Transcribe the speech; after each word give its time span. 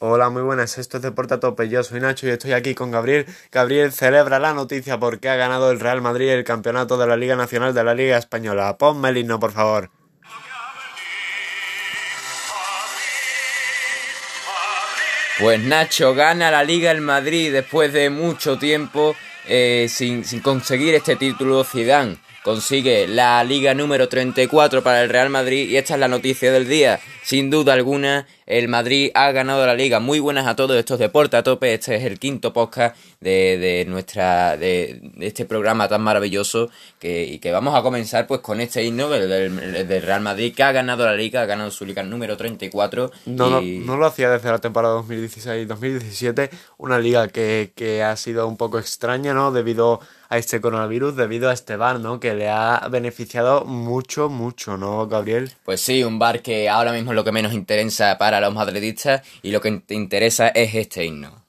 Hola, 0.00 0.28
muy 0.28 0.42
buenas. 0.42 0.76
Esto 0.76 0.96
es 0.96 1.04
Deporte 1.04 1.34
a 1.34 1.40
Tope. 1.40 1.68
Yo 1.68 1.84
soy 1.84 2.00
Nacho 2.00 2.26
y 2.26 2.30
estoy 2.30 2.52
aquí 2.52 2.74
con 2.74 2.90
Gabriel. 2.90 3.26
Gabriel 3.52 3.92
celebra 3.92 4.40
la 4.40 4.52
noticia 4.52 4.98
porque 4.98 5.28
ha 5.28 5.36
ganado 5.36 5.70
el 5.70 5.78
Real 5.78 6.02
Madrid 6.02 6.30
el 6.30 6.42
campeonato 6.42 6.98
de 6.98 7.06
la 7.06 7.16
Liga 7.16 7.36
Nacional 7.36 7.72
de 7.74 7.84
la 7.84 7.94
Liga 7.94 8.18
Española. 8.18 8.76
Ponme 8.76 9.10
el 9.10 9.18
himno, 9.18 9.38
por 9.38 9.52
favor. 9.52 9.90
Pues 15.38 15.60
Nacho 15.60 16.14
gana 16.14 16.50
la 16.50 16.64
Liga 16.64 16.90
el 16.90 17.00
Madrid 17.00 17.52
después 17.52 17.92
de 17.92 18.10
mucho 18.10 18.58
tiempo 18.58 19.14
eh, 19.46 19.86
sin, 19.88 20.24
sin 20.24 20.40
conseguir 20.40 20.94
este 20.96 21.14
título. 21.14 21.62
Zidane 21.62 22.18
consigue 22.44 23.06
la 23.08 23.42
Liga 23.42 23.74
número 23.74 24.08
34 24.08 24.82
para 24.82 25.02
el 25.02 25.08
Real 25.08 25.30
Madrid 25.30 25.68
y 25.70 25.76
esta 25.76 25.94
es 25.94 26.00
la 26.00 26.08
noticia 26.08 26.52
del 26.52 26.68
día. 26.68 27.00
Sin 27.22 27.48
duda 27.48 27.72
alguna, 27.72 28.26
el 28.46 28.68
Madrid 28.68 29.10
ha 29.14 29.32
ganado 29.32 29.64
la 29.66 29.74
liga. 29.74 30.00
Muy 30.00 30.20
buenas 30.20 30.46
a 30.46 30.56
todos 30.56 30.76
estos 30.76 30.98
deportes 30.98 31.38
a 31.38 31.42
tope. 31.42 31.74
Este 31.74 31.96
es 31.96 32.04
el 32.04 32.18
quinto 32.18 32.52
podcast 32.52 32.96
de, 33.20 33.58
de 33.58 33.84
nuestra 33.86 34.56
de, 34.56 35.00
este 35.20 35.44
programa 35.44 35.88
tan 35.88 36.02
maravilloso 36.02 36.70
que, 36.98 37.24
y 37.24 37.38
que 37.38 37.52
vamos 37.52 37.74
a 37.74 37.82
comenzar 37.82 38.26
pues 38.26 38.40
con 38.40 38.60
este 38.60 38.84
himno 38.84 39.08
del, 39.08 39.28
del, 39.88 40.02
Real 40.02 40.20
Madrid 40.20 40.54
que 40.54 40.62
ha 40.62 40.72
ganado 40.72 41.04
la 41.04 41.14
liga, 41.14 41.42
ha 41.42 41.46
ganado 41.46 41.70
su 41.70 41.86
liga 41.86 42.02
número 42.02 42.36
34. 42.36 43.10
No, 43.26 43.62
y... 43.62 43.78
no, 43.78 43.86
no, 43.86 43.96
lo 43.96 44.06
hacía 44.06 44.30
desde 44.30 44.50
la 44.50 44.58
temporada 44.58 44.98
2016-2017, 45.00 46.50
una 46.78 46.98
liga 46.98 47.28
que, 47.28 47.72
que 47.74 48.02
ha 48.02 48.16
sido 48.16 48.46
un 48.46 48.56
poco 48.56 48.78
extraña, 48.78 49.32
¿no? 49.32 49.52
Debido 49.52 50.00
a 50.28 50.38
este 50.38 50.60
coronavirus, 50.60 51.16
debido 51.16 51.50
a 51.50 51.52
este 51.52 51.76
bar, 51.76 52.00
¿no? 52.00 52.20
Que 52.20 52.34
le 52.34 52.48
ha 52.48 52.88
beneficiado 52.90 53.64
mucho, 53.64 54.28
mucho, 54.28 54.76
¿no, 54.76 55.06
Gabriel? 55.06 55.52
Pues 55.64 55.80
sí, 55.80 56.02
un 56.02 56.18
bar 56.18 56.42
que 56.42 56.68
ahora 56.68 56.92
mismo 56.92 57.12
es 57.12 57.16
lo 57.16 57.24
que 57.24 57.32
menos 57.32 57.52
interesa 57.52 58.18
para 58.18 58.33
los 58.40 58.54
madridistas 58.54 59.22
y 59.42 59.50
lo 59.50 59.60
que 59.60 59.70
te 59.72 59.94
interesa 59.94 60.48
es 60.48 60.74
este 60.74 61.04
himno. 61.04 61.44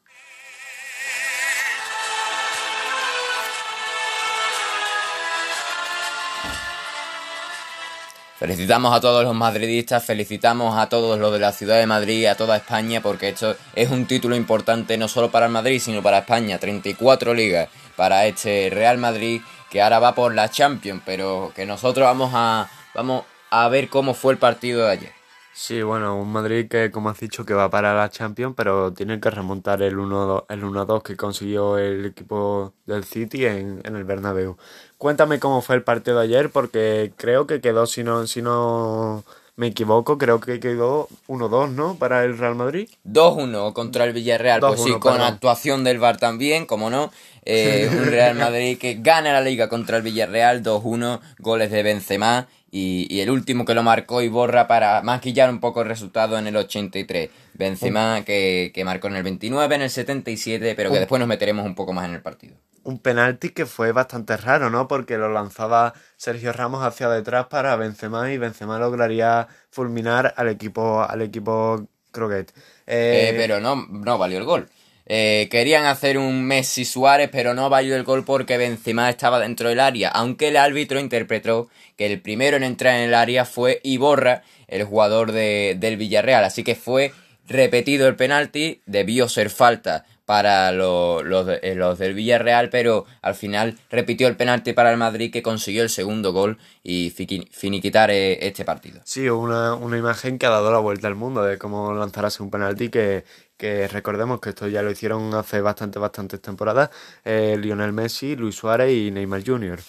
Felicitamos 8.38 8.94
a 8.94 9.00
todos 9.00 9.24
los 9.24 9.34
madridistas, 9.34 10.04
felicitamos 10.04 10.78
a 10.78 10.90
todos 10.90 11.18
los 11.18 11.32
de 11.32 11.40
la 11.40 11.54
ciudad 11.54 11.80
de 11.80 11.88
Madrid, 11.88 12.26
a 12.26 12.36
toda 12.36 12.58
España, 12.58 13.02
porque 13.02 13.30
esto 13.30 13.56
es 13.74 13.90
un 13.90 14.06
título 14.08 14.36
importante 14.36 14.98
no 14.98 15.08
solo 15.08 15.32
para 15.32 15.46
el 15.46 15.54
Madrid, 15.54 15.80
sino 15.80 16.04
para 16.04 16.20
España. 16.20 16.60
34 16.60 17.34
ligas 17.34 17.70
para 17.96 18.28
este 18.28 18.70
Real 18.70 18.98
Madrid, 18.98 19.42
que 19.72 19.82
ahora 19.82 20.00
va 20.00 20.14
por 20.14 20.36
la 20.36 20.52
Champions, 20.52 21.02
pero 21.06 21.54
que 21.56 21.66
nosotros 21.66 22.06
vamos 22.06 22.32
a, 22.36 22.70
vamos 22.94 23.24
a 23.52 23.70
ver 23.70 23.88
cómo 23.88 24.14
fue 24.14 24.34
el 24.34 24.38
partido 24.38 24.86
de 24.86 24.92
ayer. 24.92 25.15
Sí, 25.58 25.82
bueno, 25.84 26.20
un 26.20 26.34
Madrid 26.34 26.68
que, 26.68 26.92
como 26.92 27.08
has 27.08 27.18
dicho, 27.18 27.46
que 27.46 27.54
va 27.54 27.70
para 27.70 27.96
la 27.96 28.10
Champions, 28.10 28.56
pero 28.58 28.92
tiene 28.92 29.22
que 29.22 29.30
remontar 29.30 29.82
el 29.82 29.96
1-2 29.96 30.44
el 30.50 31.02
que 31.02 31.16
consiguió 31.16 31.78
el 31.78 32.08
equipo 32.08 32.74
del 32.86 33.06
City 33.06 33.46
en, 33.46 33.80
en, 33.86 33.96
el 33.96 34.04
Bernabéu. 34.04 34.58
Cuéntame 34.98 35.40
cómo 35.40 35.62
fue 35.62 35.78
el 35.78 35.84
partido 35.84 36.20
de 36.20 36.26
ayer, 36.26 36.50
porque 36.50 37.14
creo 37.16 37.48
que 37.48 37.62
quedó, 37.62 37.88
si 37.88 38.04
no, 38.04 38.28
si 38.28 38.42
no 38.42 39.24
me 39.56 39.68
equivoco, 39.68 40.18
creo 40.18 40.42
que 40.42 40.60
quedó 40.60 41.08
1-2, 41.30 41.70
¿no? 41.72 41.96
Para 41.96 42.26
el 42.26 42.38
Real 42.38 42.56
Madrid. 42.56 42.90
2-1 43.06 43.72
contra 43.72 44.04
el 44.04 44.12
Villarreal, 44.12 44.60
pues 44.60 44.84
sí, 44.84 44.92
con 45.00 45.14
perdón. 45.14 45.22
actuación 45.22 45.86
del 45.86 46.00
VAR 46.00 46.18
también, 46.18 46.66
como 46.66 46.90
no. 46.90 47.14
Eh, 47.46 47.90
un 47.94 48.08
Real 48.08 48.36
Madrid 48.38 48.78
que 48.78 48.96
gana 48.96 49.32
la 49.32 49.40
liga 49.40 49.70
contra 49.70 49.96
el 49.96 50.04
Villarreal, 50.04 50.64
2-1, 50.64 51.22
goles 51.40 51.72
de 51.72 51.82
Benzema 51.82 52.50
y, 52.78 53.08
y, 53.10 53.22
el 53.22 53.30
último 53.30 53.64
que 53.64 53.74
lo 53.74 53.84
marcó 53.84 54.22
y 54.22 54.28
borra 54.28 54.68
para 54.68 55.02
maquillar 55.02 55.50
un 55.50 55.62
poco 55.62 55.82
el 55.82 55.88
resultado 55.88 56.38
en 56.38 56.46
el 56.46 56.58
83. 56.58 57.30
Benzema 57.54 58.26
que, 58.26 58.74
que 58.76 58.84
marcó 58.84 59.08
en 59.08 59.16
el 59.16 59.24
29, 59.24 59.76
en 59.76 59.82
el 59.84 59.90
77, 59.90 60.76
pero 60.76 60.92
que 60.92 61.00
después 61.00 61.22
nos 61.22 61.30
meteremos 61.30 61.66
un 61.66 61.74
poco 61.74 61.94
más 61.94 62.04
en 62.10 62.16
el 62.16 62.22
partido. 62.22 62.58
Un 62.84 63.00
penalti 63.00 63.52
que 63.52 63.66
fue 63.66 63.94
bastante 63.94 64.36
raro, 64.36 64.70
¿no? 64.70 64.90
Porque 64.90 65.18
lo 65.18 65.32
lanzaba 65.32 65.94
Sergio 66.18 66.52
Ramos 66.52 66.84
hacia 66.84 67.08
detrás 67.08 67.48
para 67.48 67.78
Benzema 67.78 68.30
y 68.34 68.38
Benzema 68.38 68.78
lograría 68.78 69.48
fulminar 69.70 70.34
al 70.36 70.50
equipo 70.50 71.02
al 71.02 71.22
equipo 71.22 71.88
Croquet. 72.12 72.52
Eh... 72.88 73.30
Eh, 73.30 73.34
pero 73.38 73.62
no, 73.62 73.88
no 73.90 74.18
valió 74.18 74.38
el 74.38 74.44
gol. 74.44 74.68
Eh, 75.08 75.48
querían 75.52 75.86
hacer 75.86 76.18
un 76.18 76.44
Messi 76.46 76.84
Suárez, 76.84 77.30
pero 77.32 77.54
no 77.54 77.70
valió 77.70 77.96
el 77.96 78.04
gol 78.04 78.26
porque 78.26 78.58
Benzema 78.58 79.10
estaba 79.10 79.40
dentro 79.40 79.70
del 79.70 79.80
área, 79.80 80.10
aunque 80.10 80.48
el 80.48 80.58
árbitro 80.58 81.00
interpretó 81.00 81.70
que 81.96 82.12
el 82.12 82.20
primero 82.22 82.58
en 82.58 82.64
entrar 82.64 82.96
en 82.96 83.02
el 83.02 83.14
área 83.14 83.46
fue 83.46 83.82
Iborra, 83.84 84.42
el 84.68 84.84
jugador 84.84 85.32
de, 85.32 85.78
del 85.80 85.98
Villarreal, 85.98 86.44
así 86.44 86.64
que 86.64 86.74
fue 86.74 87.14
repetido 87.48 88.08
el 88.08 88.16
penalti, 88.16 88.82
debió 88.88 89.30
ser 89.30 89.52
falta 89.52 90.06
para 90.26 90.72
los, 90.72 91.24
los, 91.24 91.48
los, 91.62 92.00
del 92.00 92.16
Villarreal, 92.16 92.70
pero 92.70 93.06
al 93.22 93.36
final 93.36 93.78
repitió 93.92 94.28
el 94.28 94.36
penalti 94.36 94.74
para 94.74 94.92
el 94.92 94.98
Madrid 94.98 95.32
que 95.32 95.44
consiguió 95.44 95.84
el 95.84 95.90
segundo 95.90 96.34
gol 96.34 96.58
y 96.84 97.12
finiquitar 97.12 98.10
este 98.10 98.66
partido. 98.66 99.02
Sí, 99.04 99.30
una, 99.30 99.76
una 99.76 99.98
imagen 99.98 100.40
que 100.40 100.48
ha 100.48 100.50
dado 100.50 100.72
la 100.72 100.80
vuelta 100.80 101.08
al 101.08 101.14
mundo 101.14 101.44
de 101.44 101.60
cómo 101.60 101.94
lanzarse 101.94 102.42
un 102.42 102.50
penalti 102.50 102.90
que, 102.90 103.24
que 103.58 103.88
recordemos 103.88 104.40
que 104.40 104.50
esto 104.50 104.68
ya 104.68 104.82
lo 104.82 104.92
hicieron 104.92 105.34
hace 105.34 105.62
bastante, 105.62 106.00
bastantes 106.00 106.42
temporadas, 106.42 106.90
eh, 107.24 107.58
Lionel 107.60 107.94
Messi, 107.94 108.36
Luis 108.36 108.56
Suárez 108.56 108.92
y 108.92 109.12
Neymar 109.12 109.46
Jr. 109.46 109.80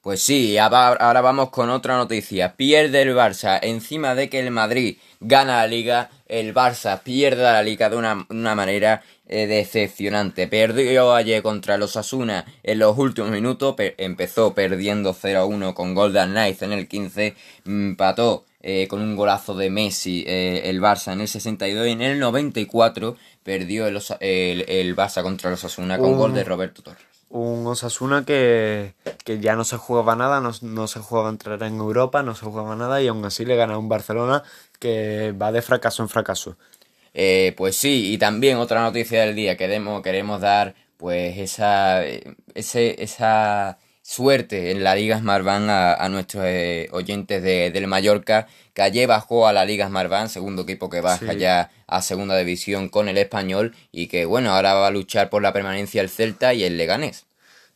Pues 0.00 0.22
sí, 0.22 0.56
ahora 0.56 1.20
vamos 1.20 1.50
con 1.50 1.70
otra 1.70 1.96
noticia. 1.96 2.54
Pierde 2.56 3.02
el 3.02 3.14
Barça. 3.14 3.58
Encima 3.60 4.14
de 4.14 4.30
que 4.30 4.38
el 4.38 4.50
Madrid 4.50 4.96
gana 5.20 5.58
la 5.58 5.66
liga, 5.66 6.10
el 6.28 6.54
Barça 6.54 7.02
pierde 7.02 7.42
la 7.42 7.62
liga 7.62 7.90
de 7.90 7.96
una, 7.96 8.26
una 8.30 8.54
manera 8.54 9.02
eh, 9.26 9.46
decepcionante. 9.46 10.46
Perdió 10.46 11.14
ayer 11.14 11.42
contra 11.42 11.76
los 11.76 11.96
Asuna 11.96 12.46
en 12.62 12.78
los 12.78 12.96
últimos 12.96 13.30
minutos. 13.30 13.74
Empezó 13.98 14.54
perdiendo 14.54 15.12
0-1 15.14 15.74
con 15.74 15.94
Golden 15.94 16.30
Knights 16.30 16.62
en 16.62 16.72
el 16.72 16.88
15. 16.88 17.34
Empató 17.66 18.46
eh, 18.60 18.88
con 18.88 19.00
un 19.00 19.14
golazo 19.14 19.54
de 19.54 19.70
Messi 19.70 20.24
eh, 20.26 20.62
el 20.64 20.80
Barça 20.80 21.12
en 21.12 21.20
el 21.20 21.28
62 21.28 21.86
y 21.86 21.90
en 21.90 22.02
el 22.02 22.18
94 22.18 23.16
perdió 23.42 23.86
el, 23.86 24.00
el, 24.20 24.64
el 24.68 24.96
Barça 24.96 25.22
contra 25.22 25.50
los 25.50 25.64
Asuna 25.64 25.96
con 25.96 26.10
un, 26.10 26.18
gol 26.18 26.34
de 26.34 26.42
Roberto 26.42 26.82
Torres. 26.82 27.02
Un 27.30 27.66
Osasuna 27.66 28.24
que, 28.24 28.94
que 29.24 29.38
ya 29.38 29.54
no 29.54 29.64
se 29.64 29.76
jugaba 29.76 30.16
nada, 30.16 30.40
no, 30.40 30.50
no 30.62 30.88
se 30.88 30.98
jugaba 30.98 31.28
entrar 31.28 31.62
en 31.62 31.76
Europa, 31.76 32.22
no 32.22 32.34
se 32.34 32.46
jugaba 32.46 32.74
nada 32.74 33.00
y 33.02 33.06
aún 33.06 33.24
así 33.24 33.44
le 33.44 33.54
gana 33.54 33.78
un 33.78 33.88
Barcelona 33.88 34.42
que 34.80 35.32
va 35.32 35.52
de 35.52 35.62
fracaso 35.62 36.02
en 36.02 36.08
fracaso. 36.08 36.56
Eh, 37.14 37.54
pues 37.56 37.76
sí, 37.76 38.12
y 38.12 38.18
también 38.18 38.58
otra 38.58 38.82
noticia 38.82 39.20
del 39.22 39.34
día, 39.34 39.56
queremos, 39.56 40.02
queremos 40.02 40.40
dar 40.40 40.74
pues 40.96 41.38
esa, 41.38 42.02
ese, 42.54 43.02
esa 43.02 43.78
suerte 44.08 44.70
en 44.70 44.82
la 44.82 44.94
Liga 44.94 45.18
Smartbank 45.18 45.68
a, 45.68 46.02
a 46.02 46.08
nuestros 46.08 46.42
eh, 46.46 46.88
oyentes 46.92 47.42
de, 47.42 47.70
del 47.70 47.86
Mallorca, 47.88 48.46
que 48.72 48.80
ayer 48.80 49.06
bajó 49.06 49.46
a 49.46 49.52
la 49.52 49.66
Liga 49.66 49.86
Smartbank, 49.86 50.28
segundo 50.28 50.62
equipo 50.62 50.88
que 50.88 51.02
baja 51.02 51.34
sí. 51.34 51.38
ya 51.38 51.70
a 51.86 52.00
segunda 52.00 52.34
división 52.38 52.88
con 52.88 53.08
el 53.08 53.18
español 53.18 53.74
y 53.92 54.06
que 54.06 54.24
bueno, 54.24 54.52
ahora 54.52 54.72
va 54.72 54.86
a 54.86 54.90
luchar 54.90 55.28
por 55.28 55.42
la 55.42 55.52
permanencia 55.52 56.00
el 56.00 56.08
Celta 56.08 56.54
y 56.54 56.64
el 56.64 56.78
Leganés. 56.78 57.26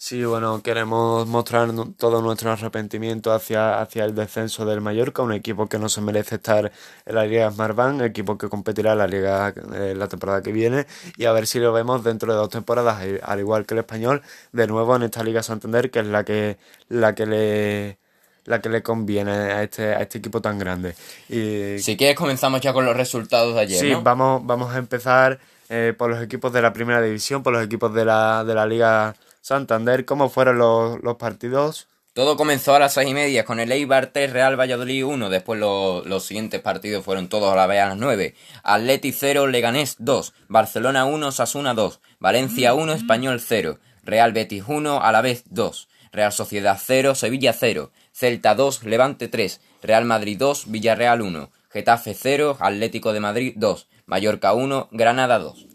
Sí, 0.04 0.24
bueno, 0.24 0.60
queremos 0.64 1.28
mostrar 1.28 1.70
todo 1.96 2.20
nuestro 2.22 2.50
arrepentimiento 2.50 3.32
hacia, 3.32 3.80
hacia 3.80 4.04
el 4.04 4.16
descenso 4.16 4.66
del 4.66 4.80
Mallorca, 4.80 5.22
un 5.22 5.32
equipo 5.32 5.68
que 5.68 5.78
no 5.78 5.88
se 5.88 6.00
merece 6.00 6.34
estar 6.34 6.72
en 7.06 7.14
la 7.14 7.24
Liga 7.24 7.48
Smartbank, 7.52 8.00
equipo 8.02 8.36
que 8.36 8.48
competirá 8.48 8.94
en 8.94 8.98
la 8.98 9.06
Liga 9.06 9.54
eh, 9.76 9.94
la 9.96 10.08
temporada 10.08 10.42
que 10.42 10.50
viene, 10.50 10.88
y 11.16 11.26
a 11.26 11.32
ver 11.32 11.46
si 11.46 11.60
lo 11.60 11.72
vemos 11.72 12.02
dentro 12.02 12.32
de 12.32 12.36
dos 12.36 12.48
temporadas, 12.48 13.00
al 13.22 13.38
igual 13.38 13.64
que 13.64 13.74
el 13.74 13.78
español, 13.78 14.22
de 14.50 14.66
nuevo 14.66 14.96
en 14.96 15.04
esta 15.04 15.22
Liga 15.22 15.40
Santander, 15.40 15.88
que 15.88 16.00
es 16.00 16.06
la 16.06 16.24
que, 16.24 16.58
la 16.88 17.14
que 17.14 17.26
le 17.26 17.98
la 18.46 18.60
que 18.60 18.70
le 18.70 18.82
conviene 18.82 19.30
a 19.30 19.62
este, 19.62 19.94
a 19.94 20.00
este 20.00 20.19
equipo 20.19 20.42
tan 20.42 20.58
grande. 20.58 20.96
Y... 21.28 21.78
Si 21.78 21.96
quieres 21.96 22.16
comenzamos 22.16 22.60
ya 22.60 22.72
con 22.72 22.84
los 22.84 22.96
resultados 22.96 23.54
de 23.54 23.60
ayer. 23.60 23.78
Sí, 23.78 23.90
¿no? 23.92 24.02
vamos, 24.02 24.44
vamos 24.44 24.74
a 24.74 24.78
empezar 24.78 25.38
eh, 25.69 25.94
por 25.96 26.10
los 26.10 26.20
equipos 26.20 26.52
de 26.52 26.60
la 26.60 26.72
primera 26.72 27.00
división, 27.00 27.44
por 27.44 27.52
los 27.52 27.64
equipos 27.64 27.94
de 27.94 28.04
la, 28.04 28.43
de 28.43 28.54
la 28.56 28.66
Liga 28.66 29.14
Santander, 29.42 30.04
¿cómo 30.04 30.28
fueron 30.28 30.58
los, 30.58 31.02
los 31.02 31.16
partidos? 31.16 31.88
Todo 32.14 32.36
comenzó 32.36 32.76
a 32.76 32.78
las 32.78 32.94
seis 32.94 33.10
y 33.10 33.14
media 33.14 33.44
con 33.44 33.58
el 33.58 33.72
Eibar 33.72 34.12
3, 34.12 34.32
Real 34.32 34.58
Valladolid 34.58 35.04
1. 35.04 35.30
Después 35.30 35.58
lo, 35.58 36.04
los 36.04 36.24
siguientes 36.24 36.60
partidos 36.60 37.04
fueron 37.04 37.28
todos 37.28 37.52
a 37.52 37.56
la 37.56 37.66
vez 37.66 37.80
a 37.80 37.88
las 37.88 37.96
9. 37.96 38.34
Atleti 38.62 39.10
0, 39.10 39.48
Leganés 39.48 39.96
2. 39.98 40.32
Barcelona 40.46 41.06
1, 41.06 41.32
Sasuna 41.32 41.74
2. 41.74 42.00
Valencia 42.20 42.74
1, 42.74 42.92
Español 42.92 43.40
0. 43.40 43.78
Real 44.04 44.32
Betis 44.32 44.62
1, 44.68 45.02
a 45.02 45.10
la 45.10 45.22
vez 45.22 45.42
2. 45.50 45.88
Real 46.12 46.32
Sociedad 46.32 46.78
0, 46.80 47.16
Sevilla 47.16 47.52
0. 47.52 47.90
Celta 48.12 48.54
2, 48.54 48.84
Levante 48.84 49.26
3. 49.26 49.60
Real 49.82 50.04
Madrid 50.04 50.36
2, 50.38 50.70
Villarreal 50.70 51.20
1. 51.20 51.50
Getafe 51.70 52.14
0, 52.14 52.58
Atlético 52.60 53.12
de 53.12 53.20
Madrid 53.20 53.54
2. 53.56 53.88
Mallorca 54.06 54.52
1, 54.52 54.88
Granada 54.92 55.40
2. 55.40 55.66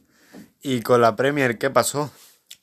¿Y 0.61 0.81
con 0.81 1.01
la 1.01 1.17
Premier 1.17 1.57
qué 1.57 1.69
pasó? 1.69 2.11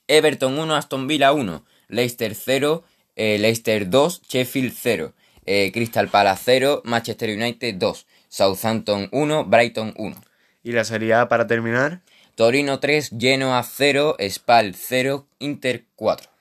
Everton 0.09 0.59
1, 0.59 0.75
Aston 0.75 1.07
Villa 1.07 1.33
1, 1.33 1.65
Leicester 1.89 2.35
0, 2.35 2.85
eh, 3.17 3.39
Leicester 3.39 3.89
2, 3.89 4.23
Sheffield 4.29 4.73
0, 4.75 5.13
eh, 5.47 5.71
Crystal 5.73 6.09
Palace 6.09 6.43
0, 6.45 6.83
Manchester 6.85 7.31
United 7.31 7.75
2, 7.77 8.07
Southampton 8.29 9.09
1, 9.13 9.45
Brighton 9.45 9.95
1. 9.97 10.17
Y 10.63 10.73
la 10.73 10.85
Serie 10.85 11.15
A 11.15 11.29
para 11.29 11.47
terminar. 11.47 12.01
Torino 12.35 12.81
3, 12.81 13.13
Genoa 13.19 13.63
0, 13.63 14.17
Spal 14.29 14.75
0, 14.75 15.27
Inter 15.39 15.85
4. 15.95 16.35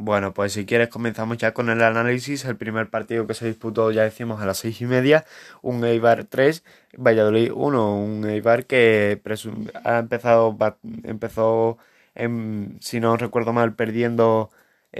Bueno, 0.00 0.32
pues 0.32 0.52
si 0.52 0.64
quieres 0.64 0.90
comenzamos 0.90 1.38
ya 1.38 1.52
con 1.52 1.70
el 1.70 1.82
análisis. 1.82 2.44
El 2.44 2.56
primer 2.56 2.88
partido 2.88 3.26
que 3.26 3.34
se 3.34 3.46
disputó, 3.46 3.90
ya 3.90 4.04
decimos, 4.04 4.40
a 4.40 4.46
las 4.46 4.58
seis 4.58 4.80
y 4.80 4.86
media. 4.86 5.24
Un 5.60 5.84
Eibar 5.84 6.24
3, 6.24 6.62
Valladolid 6.96 7.50
1. 7.52 7.96
Un 7.96 8.30
Eibar 8.30 8.66
que 8.66 9.20
ha 9.84 9.98
empezado, 9.98 10.56
empezó, 11.02 11.78
si 12.80 13.00
no 13.00 13.16
recuerdo 13.16 13.52
mal, 13.52 13.74
perdiendo 13.74 14.50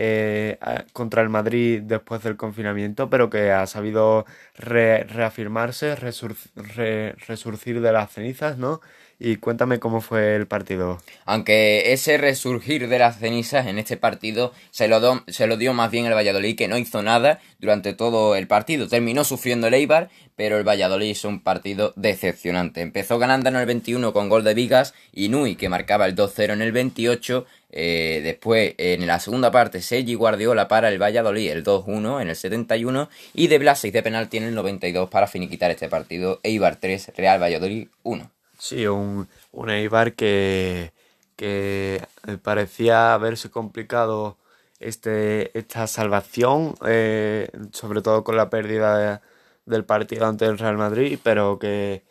eh, 0.01 0.59
contra 0.93 1.23
el 1.23 1.29
Madrid 1.29 1.83
después 1.83 2.23
del 2.23 2.37
confinamiento, 2.37 3.11
pero 3.11 3.31
que 3.31 3.51
ha 3.51 3.67
sabido 3.67 4.27
reafirmarse, 4.57 5.97
resurcir 5.97 7.81
de 7.81 7.93
las 7.93 8.13
cenizas, 8.13 8.59
¿no? 8.59 8.81
Y 9.19 9.37
cuéntame 9.37 9.81
cómo 9.81 10.01
fue 10.01 10.37
el 10.37 10.47
partido. 10.47 10.99
Aunque 11.25 11.93
ese 11.93 12.17
resurgir 12.17 12.89
de 12.89 13.01
las 13.01 13.19
cenizas 13.19 13.67
en 13.67 13.81
este 13.81 13.97
partido 13.97 14.53
se 14.71 14.87
lo, 14.87 15.25
se 15.27 15.49
lo 15.49 15.57
dio 15.57 15.75
más 15.75 15.91
bien 15.91 16.07
el 16.07 16.15
Valladolid, 16.15 16.57
que 16.57 16.69
no 16.69 16.79
hizo 16.79 17.03
nada 17.03 17.41
durante 17.59 17.93
todo 17.95 18.37
el 18.37 18.47
partido. 18.47 18.87
Terminó 18.87 19.25
sufriendo 19.25 19.67
el 19.67 19.75
Eibar, 19.75 20.11
pero 20.37 20.57
el 20.57 20.63
Valladolid 20.63 21.09
hizo 21.09 21.29
un 21.29 21.41
partido 21.41 21.93
decepcionante. 21.97 22.81
Empezó 22.81 23.19
ganando 23.19 23.49
en 23.49 23.57
el 23.57 23.67
21 23.67 24.13
con 24.13 24.29
gol 24.29 24.45
de 24.45 24.55
Vigas 24.55 24.95
y 25.13 25.29
Nui, 25.29 25.57
que 25.57 25.69
marcaba 25.69 26.07
el 26.07 26.15
2-0 26.15 26.53
en 26.53 26.63
el 26.63 26.71
28. 26.71 27.45
Eh, 27.71 28.21
después, 28.25 28.75
en 28.79 29.07
la 29.07 29.21
segunda 29.21 29.51
parte, 29.51 29.83
Sergi 29.83 30.15
Guardiola 30.15 30.69
para 30.69 30.89
el 30.89 31.01
Valladolid, 31.01 31.51
el 31.51 31.65
2-1 31.65 32.23
en 32.23 32.29
el 32.29 32.37
71. 32.37 33.09
Y 33.35 33.49
de 33.49 33.59
Blasic 33.59 33.93
de 33.93 34.03
penalti 34.03 34.39
en 34.39 34.45
el 34.45 34.55
92 34.55 35.09
para 35.11 35.27
finiquitar 35.27 35.71
este 35.71 35.89
partido. 35.89 36.41
Eibar 36.43 36.77
3, 36.77 37.13
Real 37.17 37.41
Valladolid 37.41 37.89
1. 38.03 38.31
Sí, 38.59 38.87
un, 38.87 39.29
un 39.53 39.71
Eibar 39.71 40.15
que, 40.15 40.93
que 41.37 42.03
parecía 42.43 43.15
haberse 43.15 43.51
complicado 43.51 44.37
este, 44.81 45.57
esta 45.59 45.87
salvación, 45.87 46.75
eh, 46.87 47.51
sobre 47.73 48.03
todo 48.03 48.25
con 48.25 48.37
la 48.37 48.51
pérdida 48.51 49.23
del 49.67 49.85
partido 49.85 50.27
ante 50.27 50.47
el 50.47 50.59
Real 50.59 50.77
Madrid, 50.79 51.19
pero 51.23 51.59
que, 51.59 52.05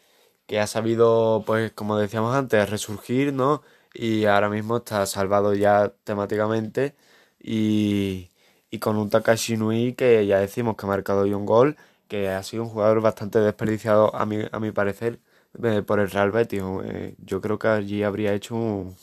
que, 0.47 0.59
ha 0.59 0.67
sabido, 0.67 1.43
pues 1.45 1.71
como 1.73 1.97
decíamos 1.97 2.35
antes, 2.35 2.69
resurgir, 2.69 3.33
¿no? 3.33 3.63
Y 3.93 4.25
ahora 4.25 4.49
mismo 4.49 4.77
está 4.77 5.05
salvado 5.05 5.53
ya 5.53 5.93
temáticamente 6.03 6.95
y, 7.39 8.31
y 8.69 8.79
con 8.79 8.97
un 8.97 9.09
Takashi 9.09 9.57
Nui 9.57 9.93
que 9.93 10.25
ya 10.25 10.39
decimos 10.39 10.75
que 10.75 10.85
ha 10.85 10.89
marcado 10.89 11.21
hoy 11.21 11.33
un 11.33 11.45
gol, 11.45 11.77
que 12.07 12.29
ha 12.29 12.43
sido 12.43 12.63
un 12.63 12.69
jugador 12.69 13.01
bastante 13.01 13.39
desperdiciado 13.39 14.15
a 14.15 14.25
mi, 14.25 14.39
a 14.51 14.59
mi 14.59 14.71
parecer 14.71 15.19
eh, 15.63 15.81
por 15.81 15.99
el 15.99 16.09
Real 16.09 16.31
Betis. 16.31 16.61
Eh, 16.85 17.15
yo 17.23 17.41
creo 17.41 17.59
que 17.59 17.67
allí 17.67 18.03
habría 18.03 18.33
hecho 18.33 18.55
un, 18.55 18.95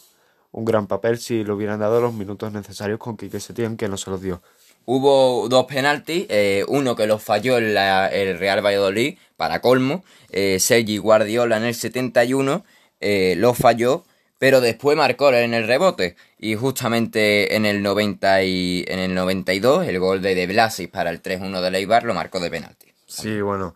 gran 0.53 0.87
papel 0.87 1.19
si 1.19 1.45
le 1.45 1.53
hubieran 1.53 1.81
dado 1.81 2.01
los 2.01 2.15
minutos 2.15 2.53
necesarios 2.53 2.99
con 2.99 3.17
Quique 3.17 3.41
Setién, 3.41 3.77
que 3.77 3.89
no 3.89 3.97
se 3.97 4.11
los 4.11 4.23
dio. 4.23 4.43
Hubo 4.87 5.49
dos 5.49 5.65
penaltis, 5.65 6.27
eh, 6.29 6.65
uno 6.69 6.95
que 6.95 7.07
los 7.07 7.23
falló 7.23 7.57
el, 7.57 7.77
el 7.77 8.39
Real 8.39 8.65
Valladolid, 8.65 9.19
para 9.37 9.61
colmo, 9.61 10.05
Sergi 10.31 10.99
Guardiola 10.99 11.57
en 11.57 11.65
el 11.65 11.75
71, 11.75 12.65
lo 13.01 13.55
falló, 13.55 14.05
pero 14.45 14.61
después 14.61 14.95
marcó 14.95 15.33
en 15.33 15.55
el 15.55 15.67
rebote, 15.67 16.17
y 16.39 16.55
justamente 16.55 17.57
en 17.57 17.65
el, 17.65 17.83
90 17.83 18.43
y, 18.43 18.85
en 18.87 18.99
el 18.99 19.15
92, 19.15 19.87
el 19.87 19.99
gol 19.99 20.21
de 20.21 20.35
De 20.35 20.47
Blasis 20.47 20.87
para 20.87 21.09
el 21.09 21.23
3-1 21.23 21.63
de 21.63 21.71
Leibar 21.71 22.05
lo 22.05 22.13
marcó 22.13 22.41
de 22.41 22.51
penalti. 22.51 22.93
Sí, 23.07 23.41
bueno, 23.41 23.75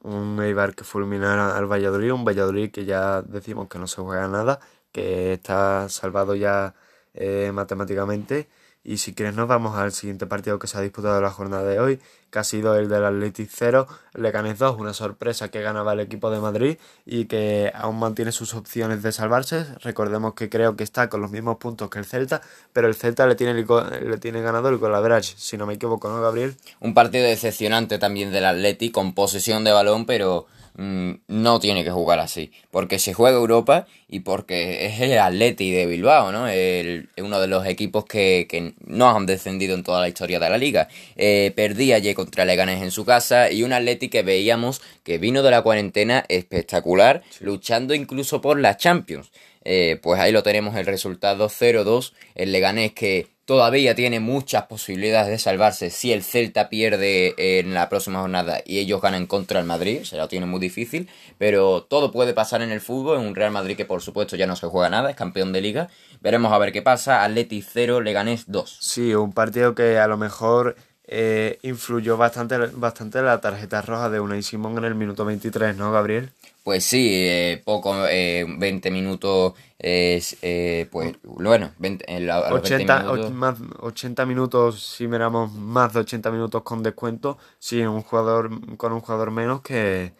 un 0.00 0.42
Eibar 0.42 0.74
que 0.74 0.82
fulminara 0.82 1.58
al 1.58 1.70
Valladolid, 1.70 2.12
un 2.12 2.24
Valladolid 2.24 2.70
que 2.70 2.86
ya 2.86 3.20
decimos 3.20 3.68
que 3.68 3.78
no 3.78 3.86
se 3.86 4.00
juega 4.00 4.26
nada, 4.28 4.60
que 4.90 5.34
está 5.34 5.90
salvado 5.90 6.34
ya 6.34 6.74
eh, 7.12 7.50
matemáticamente. 7.52 8.48
Y 8.84 8.98
si 8.98 9.14
quieres 9.14 9.34
nos 9.34 9.48
vamos 9.48 9.76
al 9.76 9.92
siguiente 9.92 10.26
partido 10.26 10.58
que 10.58 10.66
se 10.66 10.76
ha 10.76 10.82
disputado 10.82 11.18
la 11.22 11.30
jornada 11.30 11.64
de 11.64 11.80
hoy, 11.80 12.00
que 12.30 12.38
ha 12.38 12.44
sido 12.44 12.76
el 12.76 12.90
del 12.90 13.04
Athletic 13.04 13.48
0, 13.50 13.88
Leganés 14.12 14.58
2, 14.58 14.78
una 14.78 14.92
sorpresa 14.92 15.50
que 15.50 15.62
ganaba 15.62 15.94
el 15.94 16.00
equipo 16.00 16.30
de 16.30 16.38
Madrid 16.38 16.76
y 17.06 17.24
que 17.24 17.72
aún 17.74 17.98
mantiene 17.98 18.30
sus 18.30 18.52
opciones 18.54 19.02
de 19.02 19.12
salvarse. 19.12 19.64
Recordemos 19.80 20.34
que 20.34 20.50
creo 20.50 20.76
que 20.76 20.84
está 20.84 21.08
con 21.08 21.22
los 21.22 21.30
mismos 21.30 21.56
puntos 21.56 21.88
que 21.88 21.98
el 21.98 22.04
Celta, 22.04 22.42
pero 22.74 22.86
el 22.86 22.94
Celta 22.94 23.26
le 23.26 23.36
tiene, 23.36 23.54
le 23.54 24.18
tiene 24.18 24.42
ganado 24.42 24.68
el 24.68 24.76
Golaverage, 24.76 25.34
si 25.38 25.56
no 25.56 25.64
me 25.64 25.74
equivoco, 25.74 26.08
¿no, 26.10 26.20
Gabriel? 26.20 26.56
Un 26.80 26.92
partido 26.92 27.24
decepcionante 27.24 27.98
también 27.98 28.32
del 28.32 28.44
Athletic, 28.44 28.92
con 28.92 29.14
posesión 29.14 29.64
de 29.64 29.72
balón, 29.72 30.04
pero 30.04 30.46
no 30.76 31.60
tiene 31.60 31.84
que 31.84 31.90
jugar 31.90 32.18
así. 32.18 32.50
Porque 32.70 32.98
se 32.98 33.14
juega 33.14 33.36
Europa 33.36 33.86
y 34.08 34.20
porque 34.20 34.86
es 34.86 35.00
el 35.00 35.18
Atleti 35.18 35.70
de 35.70 35.86
Bilbao, 35.86 36.32
¿no? 36.32 36.48
El, 36.48 37.08
uno 37.18 37.40
de 37.40 37.46
los 37.46 37.66
equipos 37.66 38.04
que, 38.04 38.74
no 38.84 39.10
han 39.10 39.26
descendido 39.26 39.74
en 39.74 39.84
toda 39.84 40.00
la 40.00 40.08
historia 40.08 40.40
de 40.40 40.50
la 40.50 40.58
liga. 40.58 40.88
Eh, 41.16 41.52
perdía 41.54 41.96
allí 41.96 42.12
contra 42.14 42.44
Leganés 42.44 42.82
en 42.82 42.90
su 42.90 43.04
casa 43.04 43.50
y 43.50 43.62
un 43.62 43.72
Atleti 43.72 44.08
que 44.08 44.22
veíamos 44.22 44.82
que 45.02 45.18
vino 45.18 45.42
de 45.42 45.50
la 45.50 45.62
cuarentena 45.62 46.24
espectacular, 46.28 47.22
luchando 47.40 47.94
incluso 47.94 48.40
por 48.40 48.58
la 48.58 48.76
Champions. 48.76 49.30
Eh, 49.64 49.98
pues 50.02 50.20
ahí 50.20 50.30
lo 50.32 50.42
tenemos 50.42 50.76
el 50.76 50.86
resultado 50.86 51.48
0-2. 51.48 52.12
El 52.34 52.52
Leganés 52.52 52.92
que 52.92 53.33
todavía 53.44 53.94
tiene 53.94 54.20
muchas 54.20 54.66
posibilidades 54.66 55.28
de 55.28 55.38
salvarse 55.38 55.90
si 55.90 56.12
el 56.12 56.22
Celta 56.22 56.68
pierde 56.68 57.34
en 57.36 57.74
la 57.74 57.88
próxima 57.88 58.20
jornada 58.20 58.62
y 58.64 58.78
ellos 58.78 59.00
ganan 59.00 59.26
contra 59.26 59.60
el 59.60 59.66
Madrid, 59.66 60.04
se 60.04 60.16
lo 60.16 60.28
tiene 60.28 60.46
muy 60.46 60.60
difícil, 60.60 61.08
pero 61.38 61.82
todo 61.82 62.10
puede 62.10 62.32
pasar 62.32 62.62
en 62.62 62.70
el 62.70 62.80
fútbol, 62.80 63.20
en 63.20 63.26
un 63.26 63.34
Real 63.34 63.52
Madrid 63.52 63.76
que 63.76 63.84
por 63.84 64.00
supuesto 64.00 64.36
ya 64.36 64.46
no 64.46 64.56
se 64.56 64.66
juega 64.66 64.88
nada, 64.88 65.10
es 65.10 65.16
campeón 65.16 65.52
de 65.52 65.60
liga, 65.60 65.88
veremos 66.20 66.52
a 66.52 66.58
ver 66.58 66.72
qué 66.72 66.82
pasa, 66.82 67.24
Atleti 67.24 67.62
0, 67.62 68.00
Leganés 68.00 68.44
2. 68.46 68.78
Sí, 68.80 69.14
un 69.14 69.32
partido 69.32 69.74
que 69.74 69.98
a 69.98 70.06
lo 70.06 70.16
mejor 70.16 70.76
eh, 71.06 71.58
influyó 71.62 72.16
bastante, 72.16 72.56
bastante 72.58 73.20
la 73.20 73.40
tarjeta 73.40 73.82
roja 73.82 74.08
de 74.08 74.20
Unai 74.20 74.42
Simón 74.42 74.78
en 74.78 74.84
el 74.84 74.94
minuto 74.94 75.24
23, 75.24 75.76
¿no, 75.76 75.92
Gabriel? 75.92 76.30
Pues 76.64 76.82
sí, 76.86 77.10
eh, 77.12 77.62
poco, 77.62 77.94
eh, 78.08 78.46
20 78.48 78.90
minutos, 78.90 79.52
es, 79.78 80.38
eh, 80.40 80.88
pues 80.90 81.14
bueno, 81.22 81.72
20, 81.78 82.06
80, 82.32 83.00
minutos. 83.00 83.30
Más, 83.32 83.58
80 83.80 84.24
minutos, 84.24 84.82
si 84.82 85.06
miramos 85.06 85.52
más 85.52 85.92
de 85.92 86.00
80 86.00 86.30
minutos 86.30 86.62
con 86.62 86.82
descuento, 86.82 87.36
sí, 87.58 87.82
un 87.82 88.00
jugador, 88.00 88.78
con 88.78 88.94
un 88.94 89.00
jugador 89.00 89.30
menos 89.30 89.60
que, 89.60 90.14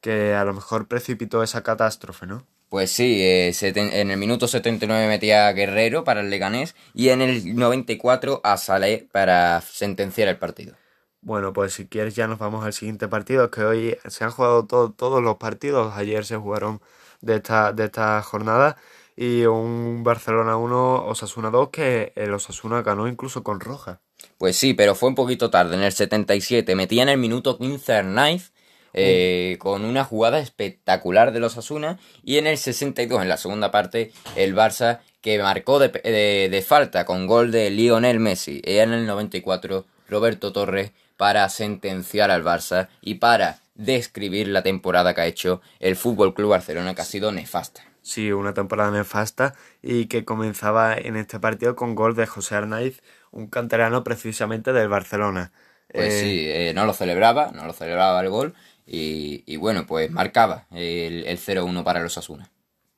que 0.00 0.32
a 0.32 0.44
lo 0.46 0.54
mejor 0.54 0.88
precipitó 0.88 1.42
esa 1.42 1.62
catástrofe, 1.62 2.26
¿no? 2.26 2.46
Pues 2.70 2.90
sí, 2.90 3.20
eh, 3.22 3.52
en 3.60 4.10
el 4.10 4.16
minuto 4.16 4.48
79 4.48 5.06
metía 5.08 5.46
a 5.46 5.52
Guerrero 5.52 6.04
para 6.04 6.22
el 6.22 6.30
Leganés 6.30 6.74
y 6.94 7.10
en 7.10 7.20
el 7.20 7.54
94 7.54 8.40
a 8.42 8.56
Salé 8.56 9.06
para 9.12 9.60
sentenciar 9.60 10.28
el 10.28 10.38
partido. 10.38 10.74
Bueno, 11.22 11.52
pues 11.52 11.72
si 11.72 11.86
quieres 11.86 12.16
ya 12.16 12.26
nos 12.26 12.40
vamos 12.40 12.64
al 12.64 12.72
siguiente 12.72 13.06
partido, 13.06 13.50
que 13.50 13.62
hoy 13.62 13.96
se 14.08 14.24
han 14.24 14.32
jugado 14.32 14.66
todos 14.66 15.22
los 15.22 15.36
partidos, 15.36 15.94
ayer 15.96 16.24
se 16.24 16.36
jugaron 16.36 16.80
de 17.20 17.36
esta, 17.36 17.72
de 17.72 17.84
esta 17.84 18.20
jornada 18.22 18.76
y 19.16 19.44
un 19.44 20.02
Barcelona 20.02 20.56
1, 20.56 21.06
Osasuna 21.06 21.50
2, 21.50 21.68
que 21.70 22.12
el 22.16 22.34
Osasuna 22.34 22.82
ganó 22.82 23.06
incluso 23.06 23.44
con 23.44 23.60
roja. 23.60 24.00
Pues 24.36 24.56
sí, 24.56 24.74
pero 24.74 24.96
fue 24.96 25.10
un 25.10 25.14
poquito 25.14 25.48
tarde, 25.48 25.76
en 25.76 25.82
el 25.82 25.92
77, 25.92 26.74
metía 26.74 27.04
en 27.04 27.08
el 27.08 27.18
minuto 27.18 27.56
15 27.56 27.92
Arnaiz 27.92 28.52
eh, 28.94 29.56
con 29.60 29.84
una 29.84 30.04
jugada 30.04 30.38
espectacular 30.40 31.32
de 31.32 31.40
los 31.40 31.56
Asuna. 31.56 31.98
Y 32.24 32.38
en 32.38 32.46
el 32.46 32.58
62, 32.58 33.22
en 33.22 33.28
la 33.28 33.36
segunda 33.36 33.70
parte, 33.70 34.12
el 34.36 34.54
Barça 34.54 35.00
que 35.20 35.38
marcó 35.38 35.78
de, 35.78 35.88
de, 35.88 36.62
falta 36.62 37.04
con 37.04 37.26
gol 37.26 37.52
de 37.52 37.70
Lionel 37.70 38.18
Messi. 38.18 38.60
Y 38.64 38.78
en 38.78 38.92
el 38.92 39.06
94, 39.06 39.86
Roberto 40.08 40.52
Torres 40.52 40.92
para 41.16 41.48
sentenciar 41.48 42.30
al 42.30 42.44
Barça 42.44 42.88
y 43.00 43.14
para 43.14 43.58
describir 43.74 44.48
la 44.48 44.62
temporada 44.62 45.14
que 45.14 45.20
ha 45.20 45.26
hecho 45.26 45.60
el 45.80 45.96
Fútbol 45.96 46.34
Club 46.34 46.50
Barcelona, 46.50 46.94
que 46.94 47.02
ha 47.02 47.06
sido 47.06 47.32
nefasta. 47.32 47.82
Sí, 48.02 48.32
una 48.32 48.52
temporada 48.52 48.90
nefasta 48.90 49.54
y 49.80 50.06
que 50.06 50.24
comenzaba 50.24 50.94
en 50.96 51.16
este 51.16 51.38
partido 51.38 51.76
con 51.76 51.94
gol 51.94 52.16
de 52.16 52.26
José 52.26 52.56
Arnaiz, 52.56 53.00
un 53.30 53.46
canterano 53.46 54.02
precisamente 54.02 54.72
del 54.72 54.88
Barcelona. 54.88 55.52
Pues 55.92 56.20
sí, 56.20 56.46
eh, 56.48 56.72
no 56.74 56.86
lo 56.86 56.94
celebraba, 56.94 57.52
no 57.52 57.66
lo 57.66 57.72
celebraba 57.72 58.20
el 58.20 58.30
gol 58.30 58.54
y, 58.86 59.56
bueno, 59.56 59.86
pues 59.86 60.10
marcaba 60.10 60.66
el, 60.72 61.24
el 61.26 61.38
0-1 61.38 61.84
para 61.84 62.00
los 62.00 62.18
Asuna. 62.18 62.50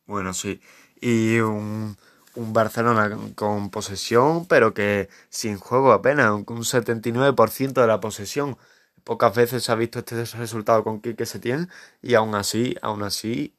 Bueno, 0.07 0.33
sí. 0.33 0.61
Y 1.01 1.39
un, 1.39 1.97
un, 2.35 2.53
Barcelona 2.53 3.17
con 3.35 3.71
posesión, 3.71 4.47
pero 4.47 4.75
que 4.75 5.09
sin 5.29 5.59
juego 5.59 5.93
apenas, 5.93 6.31
un 6.33 6.45
79% 6.45 7.73
de 7.73 7.87
la 7.87 8.01
posesión. 8.01 8.57
Pocas 9.05 9.35
veces 9.35 9.65
se 9.65 9.73
ha 9.73 9.75
visto 9.75 9.99
este 9.99 10.25
resultado 10.25 10.83
con 10.85 11.01
Quique 11.01 11.27
Setién 11.27 11.69
y 12.03 12.15
aún 12.15 12.35
así, 12.35 12.77
aún 12.83 13.03
así, 13.03 13.55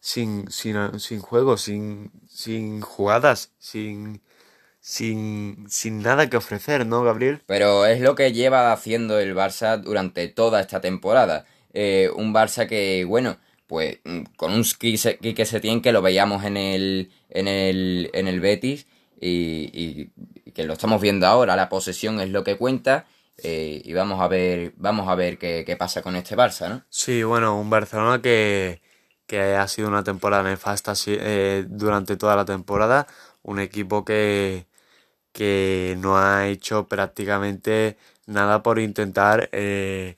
sin, 0.00 0.50
sin, 0.50 0.98
sin 1.00 1.20
juego, 1.20 1.56
sin, 1.56 2.10
sin 2.28 2.80
jugadas, 2.80 3.52
sin, 3.58 4.22
sin, 4.80 5.66
sin 5.68 6.02
nada 6.02 6.30
que 6.30 6.36
ofrecer, 6.36 6.86
¿no, 6.86 7.02
Gabriel? 7.02 7.42
Pero 7.46 7.86
es 7.86 8.00
lo 8.00 8.14
que 8.14 8.32
lleva 8.32 8.72
haciendo 8.72 9.18
el 9.18 9.34
Barça 9.34 9.80
durante 9.80 10.28
toda 10.28 10.60
esta 10.60 10.80
temporada. 10.80 11.44
Eh, 11.74 12.10
un 12.16 12.32
Barça 12.32 12.66
que, 12.66 13.04
bueno, 13.04 13.38
pues 13.68 13.98
mm, 14.04 14.22
con 14.36 14.52
un 14.52 14.64
Quique 14.64 15.44
Setién 15.44 15.80
que 15.80 15.92
lo 15.92 16.02
veíamos 16.02 16.44
en 16.44 16.56
el, 16.56 17.12
en 17.30 17.46
el, 17.46 18.10
en 18.14 18.26
el 18.26 18.40
Betis 18.40 18.86
y, 19.20 20.10
que 20.52 20.64
lo 20.64 20.72
estamos 20.72 21.00
viendo 21.00 21.26
ahora, 21.26 21.54
la 21.54 21.68
posesión 21.68 22.18
es 22.18 22.30
lo 22.30 22.42
que 22.42 22.56
cuenta. 22.56 23.06
Eh, 23.40 23.80
y 23.84 23.92
vamos 23.92 24.20
a 24.20 24.26
ver, 24.26 24.72
vamos 24.76 25.08
a 25.08 25.14
ver 25.14 25.38
qué, 25.38 25.62
qué, 25.64 25.76
pasa 25.76 26.02
con 26.02 26.16
este 26.16 26.36
Barça, 26.36 26.68
¿no? 26.68 26.82
Sí, 26.88 27.22
bueno, 27.22 27.56
un 27.60 27.70
Barcelona 27.70 28.20
que, 28.20 28.80
que 29.28 29.54
ha 29.54 29.68
sido 29.68 29.86
una 29.86 30.02
temporada 30.02 30.42
nefasta 30.42 30.94
eh, 31.06 31.64
durante 31.68 32.16
toda 32.16 32.34
la 32.34 32.44
temporada, 32.44 33.06
un 33.42 33.60
equipo 33.60 34.04
que, 34.04 34.66
que 35.32 35.96
no 36.00 36.18
ha 36.18 36.48
hecho 36.48 36.88
prácticamente 36.88 37.96
nada 38.26 38.62
por 38.62 38.80
intentar 38.80 39.48
eh, 39.52 40.17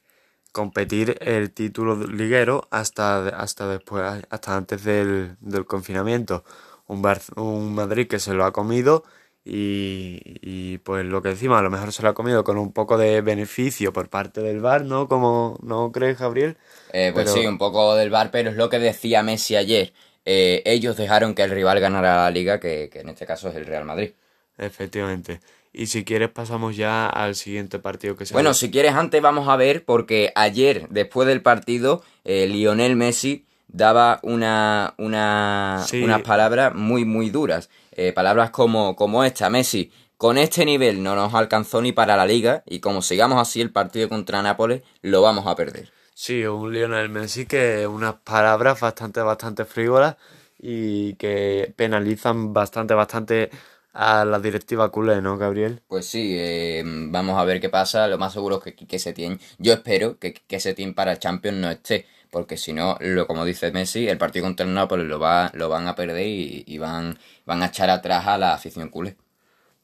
competir 0.52 1.16
el 1.20 1.52
título 1.52 1.96
liguero 2.06 2.68
hasta, 2.70 3.28
hasta 3.28 3.68
después, 3.68 4.24
hasta 4.30 4.56
antes 4.56 4.84
del, 4.84 5.36
del 5.40 5.66
confinamiento. 5.66 6.44
Un, 6.86 7.02
un 7.36 7.74
Madrid 7.74 8.08
que 8.08 8.18
se 8.18 8.34
lo 8.34 8.44
ha 8.44 8.52
comido 8.52 9.04
y, 9.44 10.20
y, 10.42 10.78
pues 10.78 11.04
lo 11.06 11.22
que 11.22 11.30
decimos, 11.30 11.58
a 11.58 11.62
lo 11.62 11.70
mejor 11.70 11.92
se 11.92 12.02
lo 12.02 12.10
ha 12.10 12.14
comido 12.14 12.44
con 12.44 12.58
un 12.58 12.72
poco 12.72 12.98
de 12.98 13.20
beneficio 13.22 13.92
por 13.92 14.10
parte 14.10 14.42
del 14.42 14.60
VAR, 14.60 14.84
¿no? 14.84 15.08
Como 15.08 15.58
no 15.62 15.90
crees, 15.92 16.18
Gabriel. 16.18 16.56
Eh, 16.92 17.10
pues 17.14 17.30
sí, 17.30 17.46
un 17.46 17.58
poco 17.58 17.94
del 17.94 18.10
VAR, 18.10 18.30
pero 18.30 18.50
es 18.50 18.56
lo 18.56 18.68
que 18.68 18.78
decía 18.78 19.22
Messi 19.22 19.56
ayer. 19.56 19.92
Eh, 20.24 20.62
ellos 20.66 20.96
dejaron 20.96 21.34
que 21.34 21.42
el 21.42 21.50
rival 21.50 21.80
ganara 21.80 22.16
la 22.24 22.30
liga, 22.30 22.60
que, 22.60 22.90
que 22.92 23.00
en 23.00 23.08
este 23.08 23.26
caso 23.26 23.48
es 23.48 23.56
el 23.56 23.66
Real 23.66 23.84
Madrid. 23.84 24.12
Efectivamente. 24.60 25.40
Y 25.72 25.86
si 25.86 26.04
quieres 26.04 26.30
pasamos 26.30 26.76
ya 26.76 27.06
al 27.06 27.34
siguiente 27.34 27.78
partido 27.78 28.16
que 28.16 28.26
se 28.26 28.34
Bueno, 28.34 28.54
si 28.54 28.70
quieres 28.70 28.94
antes 28.94 29.22
vamos 29.22 29.48
a 29.48 29.56
ver, 29.56 29.84
porque 29.84 30.32
ayer, 30.34 30.86
después 30.90 31.26
del 31.26 31.42
partido, 31.42 32.02
eh, 32.24 32.46
Lionel 32.46 32.96
Messi 32.96 33.46
daba 33.68 34.18
una, 34.22 34.94
una, 34.98 35.86
unas 35.92 36.22
palabras 36.22 36.74
muy, 36.74 37.04
muy 37.04 37.30
duras. 37.30 37.70
Eh, 37.92 38.12
palabras 38.12 38.50
como, 38.50 38.96
como 38.96 39.24
esta, 39.24 39.48
Messi, 39.48 39.92
con 40.16 40.38
este 40.38 40.64
nivel 40.64 41.02
no 41.02 41.14
nos 41.14 41.32
alcanzó 41.34 41.80
ni 41.80 41.92
para 41.92 42.16
la 42.16 42.26
liga 42.26 42.62
y 42.66 42.80
como 42.80 43.00
sigamos 43.00 43.40
así 43.40 43.60
el 43.60 43.70
partido 43.70 44.08
contra 44.08 44.42
Nápoles, 44.42 44.82
lo 45.02 45.22
vamos 45.22 45.46
a 45.46 45.54
perder. 45.54 45.92
Sí, 46.14 46.44
un 46.44 46.72
Lionel 46.74 47.08
Messi 47.08 47.46
que 47.46 47.86
unas 47.86 48.14
palabras 48.16 48.80
bastante, 48.80 49.20
bastante 49.20 49.64
frívolas 49.64 50.16
y 50.58 51.14
que 51.14 51.72
penalizan 51.76 52.52
bastante, 52.52 52.92
bastante 52.92 53.50
a 53.92 54.24
la 54.24 54.38
directiva 54.38 54.90
culé, 54.90 55.20
¿no, 55.20 55.36
Gabriel? 55.36 55.82
Pues 55.88 56.06
sí, 56.06 56.36
eh, 56.38 56.82
vamos 56.84 57.38
a 57.38 57.44
ver 57.44 57.60
qué 57.60 57.68
pasa. 57.68 58.06
Lo 58.08 58.18
más 58.18 58.32
seguro 58.32 58.62
es 58.64 58.74
que 58.74 58.86
que 58.86 58.98
se 58.98 59.12
tiene. 59.12 59.38
Yo 59.58 59.72
espero 59.72 60.18
que 60.18 60.34
que 60.34 60.60
se 60.60 60.74
tiene 60.74 60.92
para 60.92 61.12
el 61.12 61.18
Champions 61.18 61.58
no 61.58 61.70
esté, 61.70 62.06
porque 62.30 62.56
si 62.56 62.72
no, 62.72 62.96
lo, 63.00 63.26
como 63.26 63.44
dice 63.44 63.72
Messi, 63.72 64.08
el 64.08 64.18
partido 64.18 64.44
contra 64.46 64.66
el 64.66 64.74
Napoli 64.74 65.04
lo, 65.04 65.18
va, 65.18 65.50
lo 65.54 65.68
van 65.68 65.88
a 65.88 65.94
perder 65.94 66.26
y, 66.26 66.78
van, 66.78 67.18
van 67.46 67.62
a 67.62 67.66
echar 67.66 67.90
atrás 67.90 68.26
a 68.26 68.38
la 68.38 68.54
afición 68.54 68.88
culé. 68.88 69.16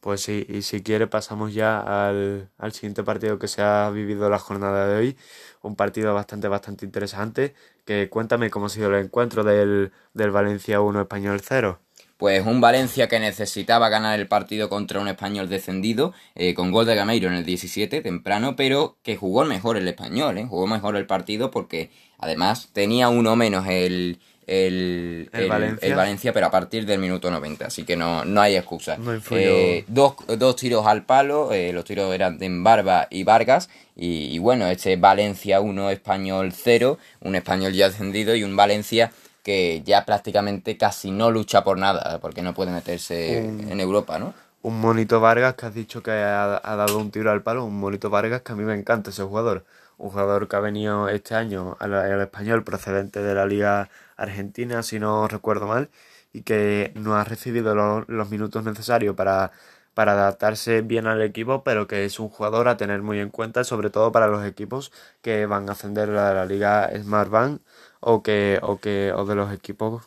Pues 0.01 0.21
sí, 0.23 0.47
y 0.49 0.63
si 0.63 0.83
quiere 0.83 1.09
pasamos 1.09 1.53
ya 1.53 1.81
al, 1.81 2.51
al 2.59 2.73
siguiente 2.73 3.03
partido 3.03 3.39
que 3.41 3.49
se 3.49 3.63
ha 3.63 3.91
vivido 3.91 4.31
la 4.31 4.39
jornada 4.39 4.87
de 4.87 4.97
hoy. 4.97 5.17
Un 5.63 5.75
partido 5.75 6.15
bastante, 6.15 6.47
bastante 6.49 6.85
interesante. 6.85 7.55
Que 7.85 8.09
cuéntame 8.09 8.51
cómo 8.51 8.67
ha 8.67 8.69
sido 8.69 8.89
el 8.89 9.05
encuentro 9.05 9.43
del, 9.43 9.93
del 10.15 10.31
Valencia 10.31 10.81
1 10.81 11.01
Español 11.01 11.41
0 11.43 11.81
pues 12.17 12.47
un 12.47 12.61
Valencia 12.61 13.09
que 13.09 13.21
necesitaba 13.21 13.89
ganar 13.89 14.19
el 14.19 14.27
partido 14.27 14.69
contra 14.69 15.01
un 15.01 15.09
español 15.09 15.49
descendido, 15.49 16.15
eh, 16.35 16.55
con 16.55 16.73
gol 16.73 16.87
de 16.87 16.95
Gameiro 16.95 17.29
en 17.29 17.35
el 17.35 17.45
17, 17.45 18.01
temprano, 18.01 18.57
pero 18.57 18.97
que 19.03 19.17
jugó 19.17 19.45
mejor 19.45 19.77
el 19.77 19.87
español, 19.87 20.39
¿eh? 20.39 20.47
jugó 20.49 20.67
mejor 20.67 20.97
el 20.97 21.07
partido 21.07 21.51
porque 21.51 21.91
además 22.19 22.71
tenía 22.73 23.11
uno 23.11 23.37
menos 23.37 23.67
el, 23.69 24.19
el, 24.47 25.29
Valencia. 25.95 26.33
pero 26.33 26.47
a 26.47 26.51
partir 26.51 26.87
del 26.87 27.01
minuto 27.01 27.31
90, 27.31 27.67
así 27.67 27.85
que 27.85 27.97
no, 27.97 28.25
no 28.25 28.41
hay 28.41 28.57
excusa. 28.57 28.97
eh, 29.31 29.85
dos, 29.89 30.15
dos, 30.39 30.57
tiros 30.57 30.87
al 30.87 31.05
palo, 31.05 31.53
eh, 31.53 31.73
los 31.73 31.85
tiros 31.85 32.15
eran 32.15 32.39
de 32.39 32.49
Barba 32.51 33.09
y 33.11 33.25
Vargas, 33.25 33.69
y, 33.97 34.35
y 34.35 34.39
bueno, 34.39 34.67
este 34.69 34.97
Valencia 34.97 35.61
1, 35.61 35.91
español 35.91 36.53
0, 36.53 36.99
un 37.21 37.35
español 37.35 37.73
ya 37.73 37.89
descendido 37.89 38.35
y 38.37 38.45
un 38.45 38.57
Valencia 38.57 39.11
que 39.47 39.81
ya 39.85 40.05
prácticamente 40.05 40.77
casi 40.77 41.13
no 41.13 41.31
lucha 41.31 41.63
por 41.63 41.79
nada, 41.79 42.19
porque 42.19 42.43
no 42.43 42.53
puede 42.53 42.73
meterse 42.73 43.39
en 43.39 43.79
Europa, 43.81 44.19
¿no? 44.19 44.35
Un 44.63 44.81
monito 44.81 45.21
Vargas 45.21 45.55
que 45.55 45.67
has 45.67 45.73
dicho 45.73 46.03
que 46.03 46.11
ha, 46.11 46.59
dado 46.65 46.99
un 46.99 47.13
tiro 47.13 47.31
al 47.31 47.45
palo, 47.45 47.65
un 47.65 47.79
monito 47.79 48.11
Vargas 48.11 48.43
que 48.43 48.51
a 48.51 48.57
mí 48.57 48.65
me 48.65 48.75
encanta 48.75 49.11
ese 49.11 49.23
jugador. 49.23 49.65
Un 49.99 50.11
jugador 50.11 50.49
que 50.49 50.57
ha 50.57 50.59
venido 50.59 51.09
este 51.09 51.37
año 51.37 51.77
al, 51.79 52.21
español 52.21 52.65
procedente 52.65 53.23
de 53.23 53.35
la 53.37 53.47
Liga 53.47 53.89
Argentina, 54.17 54.83
si 54.83 54.99
no 54.99 55.29
recuerdo 55.29 55.69
mal, 55.69 55.91
y 56.33 56.43
que 56.43 56.91
no 56.97 57.15
ha 57.15 57.23
recibido 57.23 57.77
los, 57.77 58.29
minutos 58.29 58.65
necesarios 58.65 59.15
para, 59.15 59.53
para 59.95 60.15
adaptarse 60.15 60.81
bien 60.81 61.07
al 61.07 61.23
equipo, 61.23 61.63
pero 61.63 61.87
que 61.87 62.05
es 62.05 62.19
un 62.19 62.31
jugador 62.31 62.67
a 62.67 62.77
tener 62.77 63.01
muy 63.01 63.21
en 63.21 63.31
cuenta, 63.31 63.63
sobre 63.63 63.91
todo 63.91 64.11
para 64.11 64.27
los 64.27 64.45
equipos 64.45 64.91
que 65.23 65.47
van 65.47 65.69
a 65.69 65.73
ascender 65.73 66.11
a 66.11 66.35
la 66.35 66.47
Liga 66.47 66.91
Smart 67.01 67.31
Bank 67.31 67.61
o 68.01 68.23
que, 68.23 68.59
o 68.63 68.79
que, 68.79 69.13
o 69.13 69.25
de 69.25 69.35
los 69.35 69.53
equipos 69.53 70.05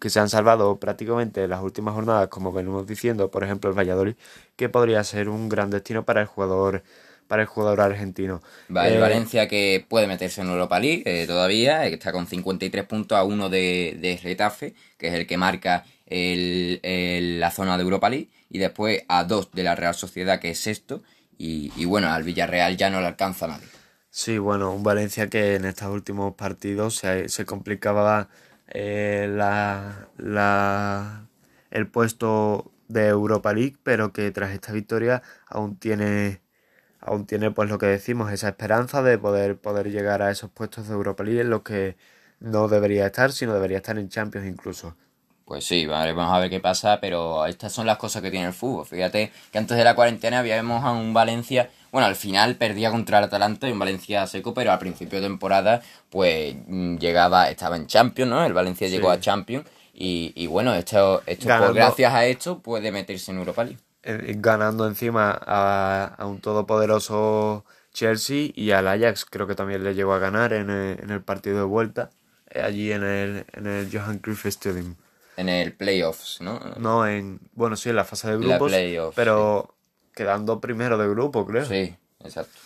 que 0.00 0.10
se 0.10 0.20
han 0.20 0.28
salvado 0.28 0.76
prácticamente 0.78 1.44
en 1.44 1.50
las 1.50 1.62
últimas 1.62 1.94
jornadas, 1.94 2.28
como 2.28 2.52
venimos 2.52 2.86
diciendo, 2.86 3.30
por 3.30 3.44
ejemplo 3.44 3.70
el 3.70 3.78
Valladolid, 3.78 4.14
que 4.56 4.68
podría 4.68 5.02
ser 5.04 5.28
un 5.28 5.48
gran 5.48 5.70
destino 5.70 6.04
para 6.04 6.20
el 6.20 6.26
jugador 6.26 6.82
para 7.26 7.42
el 7.42 7.48
jugador 7.48 7.80
argentino. 7.80 8.40
el 8.68 8.94
eh, 8.94 8.98
Valencia 9.00 9.48
que 9.48 9.84
puede 9.88 10.06
meterse 10.06 10.42
en 10.42 10.48
Europa 10.48 10.78
League 10.78 11.02
eh, 11.04 11.26
todavía, 11.26 11.82
que 11.88 11.94
está 11.94 12.12
con 12.12 12.26
53 12.26 12.84
puntos 12.84 13.18
a 13.18 13.24
uno 13.24 13.48
de, 13.48 13.96
de 14.00 14.18
Retafe, 14.22 14.74
que 14.96 15.08
es 15.08 15.14
el 15.14 15.26
que 15.26 15.36
marca 15.36 15.84
el, 16.06 16.80
la 17.40 17.50
zona 17.50 17.76
de 17.76 17.82
Europa 17.82 18.08
League, 18.08 18.28
y 18.48 18.58
después 18.58 19.02
a 19.08 19.24
dos 19.24 19.50
de 19.52 19.64
la 19.64 19.74
Real 19.74 19.94
Sociedad, 19.94 20.38
que 20.38 20.50
es 20.50 20.60
sexto, 20.60 21.02
y, 21.36 21.72
y 21.76 21.84
bueno, 21.84 22.12
al 22.12 22.22
Villarreal 22.22 22.76
ya 22.76 22.90
no 22.90 23.00
le 23.00 23.08
alcanza 23.08 23.48
nadie. 23.48 23.66
Sí, 24.18 24.38
bueno, 24.38 24.72
un 24.72 24.82
Valencia 24.82 25.28
que 25.28 25.56
en 25.56 25.66
estos 25.66 25.88
últimos 25.88 26.34
partidos 26.36 26.96
se, 26.96 27.44
complicaba 27.44 28.30
eh, 28.68 29.28
la, 29.30 30.08
la, 30.16 31.28
el 31.70 31.86
puesto 31.86 32.72
de 32.88 33.08
Europa 33.08 33.52
League, 33.52 33.76
pero 33.82 34.14
que 34.14 34.30
tras 34.30 34.52
esta 34.52 34.72
victoria 34.72 35.22
aún 35.46 35.76
tiene 35.76 36.40
aún 37.00 37.26
tiene 37.26 37.50
pues 37.50 37.68
lo 37.68 37.76
que 37.78 37.86
decimos, 37.86 38.32
esa 38.32 38.48
esperanza 38.48 39.02
de 39.02 39.18
poder, 39.18 39.58
poder 39.58 39.90
llegar 39.90 40.22
a 40.22 40.30
esos 40.30 40.50
puestos 40.50 40.88
de 40.88 40.94
Europa 40.94 41.22
League 41.22 41.42
en 41.42 41.50
los 41.50 41.62
que 41.62 41.96
no 42.40 42.68
debería 42.68 43.06
estar, 43.06 43.32
sino 43.32 43.52
debería 43.52 43.78
estar 43.78 43.98
en 43.98 44.08
Champions 44.08 44.46
incluso. 44.46 44.96
Pues 45.44 45.64
sí, 45.64 45.86
vale, 45.86 46.12
vamos 46.12 46.34
a 46.34 46.40
ver 46.40 46.50
qué 46.50 46.58
pasa, 46.58 47.00
pero 47.00 47.44
estas 47.46 47.72
son 47.72 47.86
las 47.86 47.98
cosas 47.98 48.22
que 48.22 48.32
tiene 48.32 48.46
el 48.46 48.52
fútbol. 48.52 48.86
Fíjate 48.86 49.30
que 49.52 49.58
antes 49.58 49.76
de 49.76 49.84
la 49.84 49.94
cuarentena 49.94 50.38
habíamos 50.40 50.82
a 50.84 50.90
un 50.90 51.14
Valencia 51.14 51.70
bueno, 51.96 52.08
al 52.08 52.14
final 52.14 52.56
perdía 52.56 52.90
contra 52.90 53.16
el 53.16 53.24
Atalanta 53.24 53.66
en 53.68 53.78
Valencia 53.78 54.26
seco, 54.26 54.52
pero 54.52 54.70
al 54.70 54.78
principio 54.78 55.18
de 55.18 55.28
temporada, 55.28 55.80
pues 56.10 56.54
mm, 56.66 56.98
llegaba, 56.98 57.48
estaba 57.48 57.74
en 57.76 57.86
Champions, 57.86 58.30
¿no? 58.30 58.44
El 58.44 58.52
Valencia 58.52 58.86
llegó 58.86 59.08
a 59.10 59.18
Champions. 59.18 59.66
Y, 59.94 60.46
bueno, 60.46 60.74
esto, 60.74 61.22
esto 61.24 61.48
pues, 61.48 61.72
gracias 61.72 62.12
a 62.12 62.26
esto 62.26 62.58
puede 62.58 62.92
meterse 62.92 63.32
en 63.32 63.38
Europa 63.38 63.64
League. 63.64 63.80
Ganando 64.02 64.86
encima 64.86 65.40
a, 65.46 66.26
un 66.26 66.42
todopoderoso 66.42 67.64
Chelsea 67.94 68.50
y 68.54 68.72
al 68.72 68.88
Ajax, 68.88 69.24
creo 69.24 69.46
que 69.46 69.54
también 69.54 69.82
le 69.82 69.94
llegó 69.94 70.12
a 70.12 70.18
ganar 70.18 70.52
en 70.52 70.68
el, 70.68 71.22
partido 71.22 71.56
de 71.56 71.64
vuelta, 71.64 72.10
eh, 72.50 72.60
allí 72.60 72.92
en 72.92 73.04
el, 73.04 73.46
en 73.54 73.66
el 73.66 73.88
Johan 73.90 74.18
Cruyff 74.18 74.44
Stadium. 74.44 74.96
En 75.38 75.48
el 75.48 75.72
playoffs, 75.72 76.42
¿no? 76.42 76.60
No, 76.76 77.06
en, 77.06 77.40
bueno, 77.54 77.74
sí, 77.74 77.88
en 77.88 77.96
la 77.96 78.04
fase 78.04 78.28
de 78.28 78.36
grupos, 78.36 78.70
pero 79.14 79.75
quedando 80.16 80.60
primero 80.60 80.96
de 80.96 81.08
grupo, 81.08 81.46
creo. 81.46 81.66
Sí, 81.66 81.94
exacto. 82.24 82.58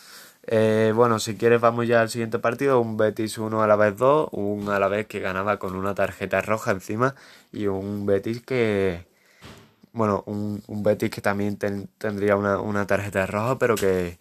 Eh, 0.46 0.92
bueno, 0.94 1.18
si 1.18 1.36
quieres 1.36 1.60
vamos 1.60 1.86
ya 1.86 2.00
al 2.00 2.08
siguiente 2.08 2.38
partido, 2.38 2.80
un 2.80 2.96
Betis 2.96 3.36
1 3.36 3.62
a 3.62 3.66
la 3.66 3.76
vez 3.76 3.96
2, 3.96 4.28
un 4.32 4.68
a 4.70 4.78
la 4.78 4.88
vez 4.88 5.06
que 5.06 5.20
ganaba 5.20 5.58
con 5.58 5.74
una 5.74 5.94
tarjeta 5.94 6.40
roja 6.40 6.70
encima 6.70 7.14
y 7.52 7.66
un 7.66 8.06
Betis 8.06 8.40
que, 8.40 9.04
bueno, 9.92 10.22
un, 10.26 10.62
un 10.68 10.82
Betis 10.82 11.10
que 11.10 11.20
también 11.20 11.58
tendría 11.58 12.36
una, 12.36 12.60
una 12.60 12.86
tarjeta 12.86 13.26
roja, 13.26 13.58
pero 13.58 13.74
que, 13.74 14.16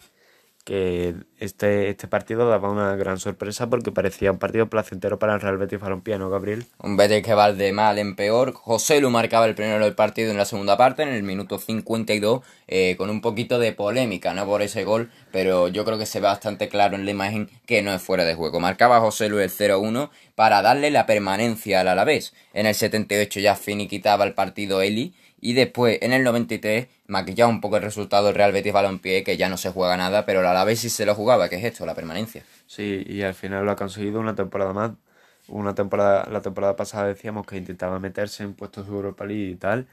que 0.70 1.16
este, 1.40 1.90
este 1.90 2.08
partido 2.08 2.48
daba 2.48 2.70
una 2.70 2.96
gran 2.96 3.18
sorpresa 3.18 3.72
porque 3.72 3.92
parecía 3.92 4.32
un 4.32 4.38
partido 4.38 4.70
placentero 4.70 5.18
para 5.18 5.34
el 5.34 5.42
Real 5.42 5.58
Betis 5.58 5.80
Balompié, 5.80 6.20
¿no, 6.20 6.30
Gabriel? 6.30 6.68
Un 6.78 6.96
Betis 6.96 7.24
que 7.24 7.34
va 7.34 7.52
de 7.52 7.74
mal 7.74 7.98
en 7.98 8.16
peor. 8.16 8.54
José 8.54 9.02
Lu 9.02 9.10
marcaba 9.10 9.48
el 9.48 9.56
primero 9.56 9.84
del 9.84 9.96
partido 9.96 10.30
en 10.30 10.38
la 10.38 10.46
segunda 10.46 10.78
parte, 10.78 11.02
en 11.02 11.10
el 11.10 11.24
minuto 11.24 11.58
52, 11.58 12.44
eh, 12.68 12.96
con 13.00 13.10
un 13.10 13.20
poquito 13.20 13.58
de 13.58 13.74
polémica, 13.74 14.36
no 14.36 14.46
por 14.46 14.62
ese 14.62 14.84
gol, 14.84 15.10
pero 15.32 15.70
yo 15.70 15.86
creo 15.86 15.98
que 15.98 16.06
se 16.06 16.20
ve 16.20 16.28
bastante 16.28 16.70
claro 16.70 16.96
en 16.96 17.06
la 17.06 17.12
imagen 17.12 17.50
que 17.66 17.82
no 17.82 17.92
es 17.92 18.04
fuera 18.04 18.24
de 18.24 18.36
juego. 18.36 18.60
Marcaba 18.60 19.00
José 19.00 19.28
Lu 19.28 19.40
el 19.40 19.50
0-1 19.50 20.12
para 20.36 20.62
darle 20.62 20.92
la 20.92 21.08
permanencia 21.08 21.82
al 21.82 21.88
Alavés. 21.88 22.36
En 22.54 22.68
el 22.68 22.76
78 22.76 23.40
ya 23.40 23.56
finiquitaba 23.56 24.24
el 24.24 24.36
partido 24.36 24.84
Eli 24.84 25.16
y 25.42 25.54
después, 25.54 26.00
en 26.02 26.14
el 26.14 26.24
93, 26.24 26.88
maquillaba 27.08 27.50
un 27.50 27.62
poco 27.62 27.78
el 27.78 27.84
resultado 27.84 28.28
del 28.28 28.36
Real 28.36 28.52
Betis 28.52 28.74
Balompié, 28.74 29.24
que 29.24 29.38
ya 29.38 29.50
no 29.50 29.58
se 29.58 29.72
juega 29.72 29.98
nada, 29.98 30.26
pero 30.26 30.48
a 30.48 30.54
la 30.54 30.64
vez 30.66 30.80
sí 30.80 30.90
se 30.90 31.06
lo 31.06 31.16
jugaba, 31.16 31.50
que 31.50 31.58
es 31.58 31.64
esto, 31.64 31.86
la 31.86 31.96
permanencia. 31.96 32.46
Sí, 32.68 33.04
y 33.08 33.22
al 33.24 33.34
final 33.34 33.66
lo 33.66 33.72
ha 33.72 33.76
conseguido 33.76 34.20
una 34.20 34.36
temporada 34.36 34.74
más. 34.74 34.92
una 35.48 35.76
temporada, 35.76 36.28
la 36.32 36.42
temporada 36.42 36.76
pasada 36.76 37.08
decíamos 37.08 37.46
que 37.48 37.58
intentaba 37.58 38.00
meterse 38.00 38.44
en 38.44 38.54
puestos 38.56 38.88
de 38.88 38.94
Europa 38.94 39.26
League 39.26 39.52
y 39.52 39.56
tal, 39.58 39.88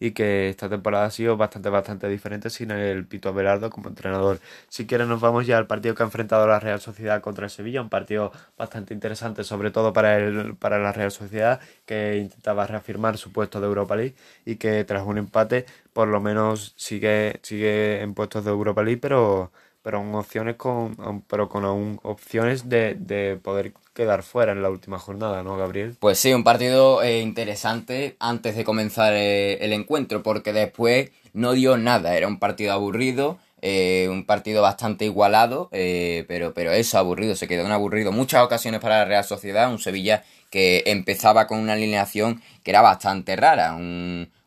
y 0.00 0.12
que 0.12 0.48
esta 0.48 0.68
temporada 0.68 1.04
ha 1.04 1.10
sido 1.10 1.36
bastante, 1.36 1.68
bastante 1.68 2.08
diferente 2.08 2.50
sin 2.50 2.70
el 2.72 3.06
Pito 3.06 3.28
Abelardo 3.28 3.70
como 3.70 3.88
entrenador. 3.90 4.40
Si 4.68 4.86
quieres 4.86 5.06
nos 5.06 5.20
vamos 5.20 5.46
ya 5.46 5.58
al 5.58 5.66
partido 5.66 5.94
que 5.94 6.02
ha 6.02 6.06
enfrentado 6.06 6.46
la 6.46 6.58
Real 6.58 6.80
Sociedad 6.80 7.20
contra 7.20 7.44
el 7.44 7.50
Sevilla, 7.50 7.82
un 7.82 7.90
partido 7.90 8.32
bastante 8.58 8.94
interesante, 8.94 9.44
sobre 9.44 9.70
todo 9.70 9.92
para, 9.92 10.16
el, 10.18 10.56
para 10.56 10.78
la 10.78 10.92
Real 10.92 11.10
Sociedad, 11.12 11.60
que 11.86 12.16
intentaba 12.16 12.66
reafirmar 12.66 13.18
su 13.18 13.32
puesto 13.32 13.60
de 13.60 13.66
Europa 13.66 13.94
League 13.96 14.14
y 14.44 14.56
que 14.56 14.84
tras 14.84 15.04
un 15.06 15.18
empate 15.18 15.66
por 15.92 16.08
lo 16.08 16.20
menos 16.20 16.72
sigue, 16.76 17.40
sigue 17.42 18.00
en 18.02 18.14
puestos 18.14 18.44
de 18.44 18.50
Europa 18.50 18.82
League, 18.82 19.00
pero 19.00 19.52
pero 19.82 19.98
con 19.98 20.14
opciones 20.14 20.56
con 20.56 21.24
pero 21.28 21.48
con 21.48 21.64
aún 21.64 21.98
opciones 22.02 22.68
de, 22.68 22.94
de 22.94 23.36
poder 23.42 23.72
quedar 23.94 24.22
fuera 24.22 24.52
en 24.52 24.62
la 24.62 24.70
última 24.70 24.98
jornada, 24.98 25.42
¿no, 25.42 25.56
Gabriel? 25.56 25.96
Pues 25.98 26.18
sí, 26.18 26.32
un 26.32 26.44
partido 26.44 27.02
eh, 27.02 27.20
interesante 27.20 28.16
antes 28.18 28.56
de 28.56 28.64
comenzar 28.64 29.12
eh, 29.14 29.64
el 29.64 29.72
encuentro, 29.72 30.22
porque 30.22 30.52
después 30.52 31.10
no 31.32 31.52
dio 31.52 31.76
nada, 31.76 32.16
era 32.16 32.26
un 32.26 32.38
partido 32.38 32.72
aburrido, 32.72 33.38
eh, 33.62 34.08
un 34.10 34.24
partido 34.24 34.62
bastante 34.62 35.04
igualado, 35.04 35.68
pero, 35.70 36.54
pero 36.54 36.72
eso, 36.72 36.98
aburrido, 36.98 37.34
se 37.34 37.46
quedó 37.46 37.66
un 37.66 37.72
aburrido. 37.72 38.10
Muchas 38.10 38.42
ocasiones 38.42 38.80
para 38.80 39.00
la 39.00 39.04
Real 39.04 39.24
Sociedad, 39.24 39.70
un 39.70 39.78
Sevilla 39.78 40.24
que 40.50 40.82
empezaba 40.86 41.46
con 41.46 41.58
una 41.58 41.74
alineación 41.74 42.42
que 42.64 42.70
era 42.70 42.80
bastante 42.80 43.36
rara, 43.36 43.76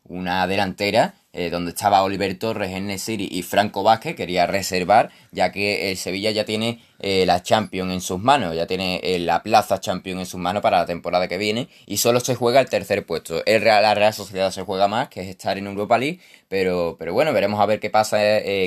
una 0.04 0.46
delantera 0.46 1.14
eh, 1.36 1.50
donde 1.50 1.70
estaba 1.70 2.04
Oliver 2.04 2.38
Torres, 2.38 2.70
en 2.70 2.88
y 2.88 3.42
Franco 3.42 3.82
Vázquez, 3.82 4.14
quería 4.14 4.46
reservar, 4.46 5.10
ya 5.32 5.50
que 5.50 5.90
el 5.90 5.96
Sevilla 5.96 6.30
ya 6.30 6.44
tiene 6.44 6.80
eh, 7.00 7.26
la 7.26 7.42
Champions 7.42 7.92
en 7.92 8.00
sus 8.00 8.20
manos, 8.20 8.54
ya 8.54 8.68
tiene 8.68 9.00
eh, 9.02 9.18
la 9.18 9.42
plaza 9.42 9.80
Champions 9.80 10.20
en 10.20 10.26
sus 10.26 10.38
manos 10.38 10.62
para 10.62 10.78
la 10.78 10.86
temporada 10.86 11.26
que 11.26 11.36
viene 11.36 11.68
y 11.86 11.96
solo 11.96 12.20
se 12.20 12.36
juega 12.36 12.60
el 12.60 12.70
tercer 12.70 13.04
puesto. 13.04 13.44
El 13.46 13.62
Real, 13.62 13.82
la 13.82 13.96
Real 13.96 14.14
Sociedad 14.14 14.52
se 14.52 14.62
juega 14.62 14.86
más, 14.86 15.08
que 15.08 15.22
es 15.22 15.28
estar 15.28 15.58
en 15.58 15.66
Europa 15.66 15.98
League, 15.98 16.20
pero, 16.48 16.94
pero 17.00 17.12
bueno, 17.12 17.32
veremos 17.32 17.60
a 17.60 17.66
ver 17.66 17.80
qué 17.80 17.90
pasa 17.90 18.18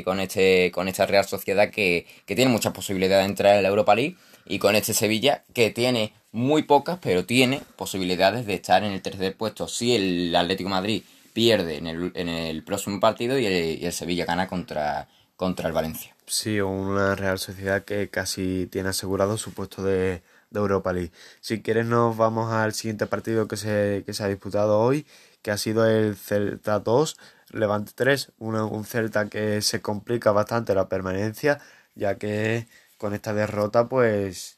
con, 0.03 0.19
este, 0.19 0.69
con 0.73 0.89
esta 0.89 1.05
Real 1.05 1.23
Sociedad 1.23 1.69
que, 1.69 2.05
que 2.25 2.35
tiene 2.35 2.51
muchas 2.51 2.73
posibilidades 2.73 3.23
de 3.23 3.29
entrar 3.29 3.55
en 3.55 3.63
la 3.63 3.69
Europa 3.69 3.95
League 3.95 4.17
y 4.45 4.59
con 4.59 4.75
este 4.75 4.93
Sevilla 4.93 5.45
que 5.53 5.69
tiene 5.69 6.11
muy 6.33 6.63
pocas, 6.63 6.99
pero 7.01 7.25
tiene 7.25 7.61
posibilidades 7.77 8.45
de 8.45 8.55
estar 8.55 8.83
en 8.83 8.91
el 8.91 9.01
tercer 9.01 9.37
puesto 9.37 9.69
si 9.69 9.95
el 9.95 10.35
Atlético 10.35 10.69
Madrid 10.69 11.03
pierde 11.37 11.77
en 11.77 11.85
el, 11.85 12.11
en 12.15 12.29
el 12.29 12.63
próximo 12.63 12.99
partido 12.99 13.37
y 13.37 13.45
el, 13.45 13.93
Sevilla 13.93 14.25
gana 14.25 14.47
contra, 14.47 15.07
contra 15.35 15.67
el 15.67 15.73
Valencia. 15.73 16.15
Sí, 16.25 16.59
una 16.61 17.13
Real 17.13 17.37
Sociedad 17.37 17.85
que 17.85 18.09
casi 18.09 18.65
tiene 18.71 18.89
asegurado 18.89 19.37
su 19.37 19.53
puesto 19.53 19.83
de, 19.83 20.23
Europa 20.51 20.93
League. 20.93 21.11
Si 21.39 21.61
quieres 21.61 21.85
nos 21.85 22.17
vamos 22.17 22.51
al 22.51 22.73
siguiente 22.73 23.05
partido 23.05 23.47
que 23.47 23.55
se, 23.55 24.01
que 24.03 24.13
se 24.13 24.23
ha 24.23 24.27
disputado 24.27 24.79
hoy, 24.79 25.05
que 25.43 25.51
ha 25.51 25.59
sido 25.59 25.85
el 25.85 26.15
Celta 26.15 26.79
2, 26.79 27.17
Levante 27.51 27.91
3, 27.93 28.31
un 28.39 28.83
Celta 28.85 29.29
que 29.29 29.61
se 29.61 29.79
complica 29.79 30.31
bastante 30.31 30.73
la 30.73 30.89
permanencia, 30.89 31.59
ya 31.93 32.15
que 32.15 32.65
con 32.97 33.13
esta 33.13 33.35
derrota 33.35 33.87
pues 33.87 34.57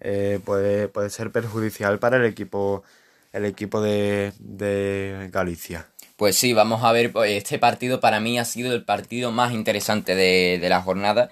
eh, 0.00 0.40
puede, 0.44 0.88
puede 0.88 1.08
ser 1.08 1.32
perjudicial 1.32 1.98
para 1.98 2.18
el 2.18 2.26
equipo, 2.26 2.82
el 3.32 3.46
equipo 3.46 3.80
de, 3.80 4.34
de 4.40 5.30
Galicia. 5.32 5.88
Pues 6.18 6.36
sí, 6.36 6.52
vamos 6.52 6.82
a 6.82 6.90
ver, 6.90 7.12
pues, 7.12 7.30
este 7.30 7.60
partido 7.60 8.00
para 8.00 8.18
mí 8.18 8.40
ha 8.40 8.44
sido 8.44 8.74
el 8.74 8.84
partido 8.84 9.30
más 9.30 9.52
interesante 9.52 10.16
de, 10.16 10.58
la 10.68 10.82
jornada. 10.82 11.30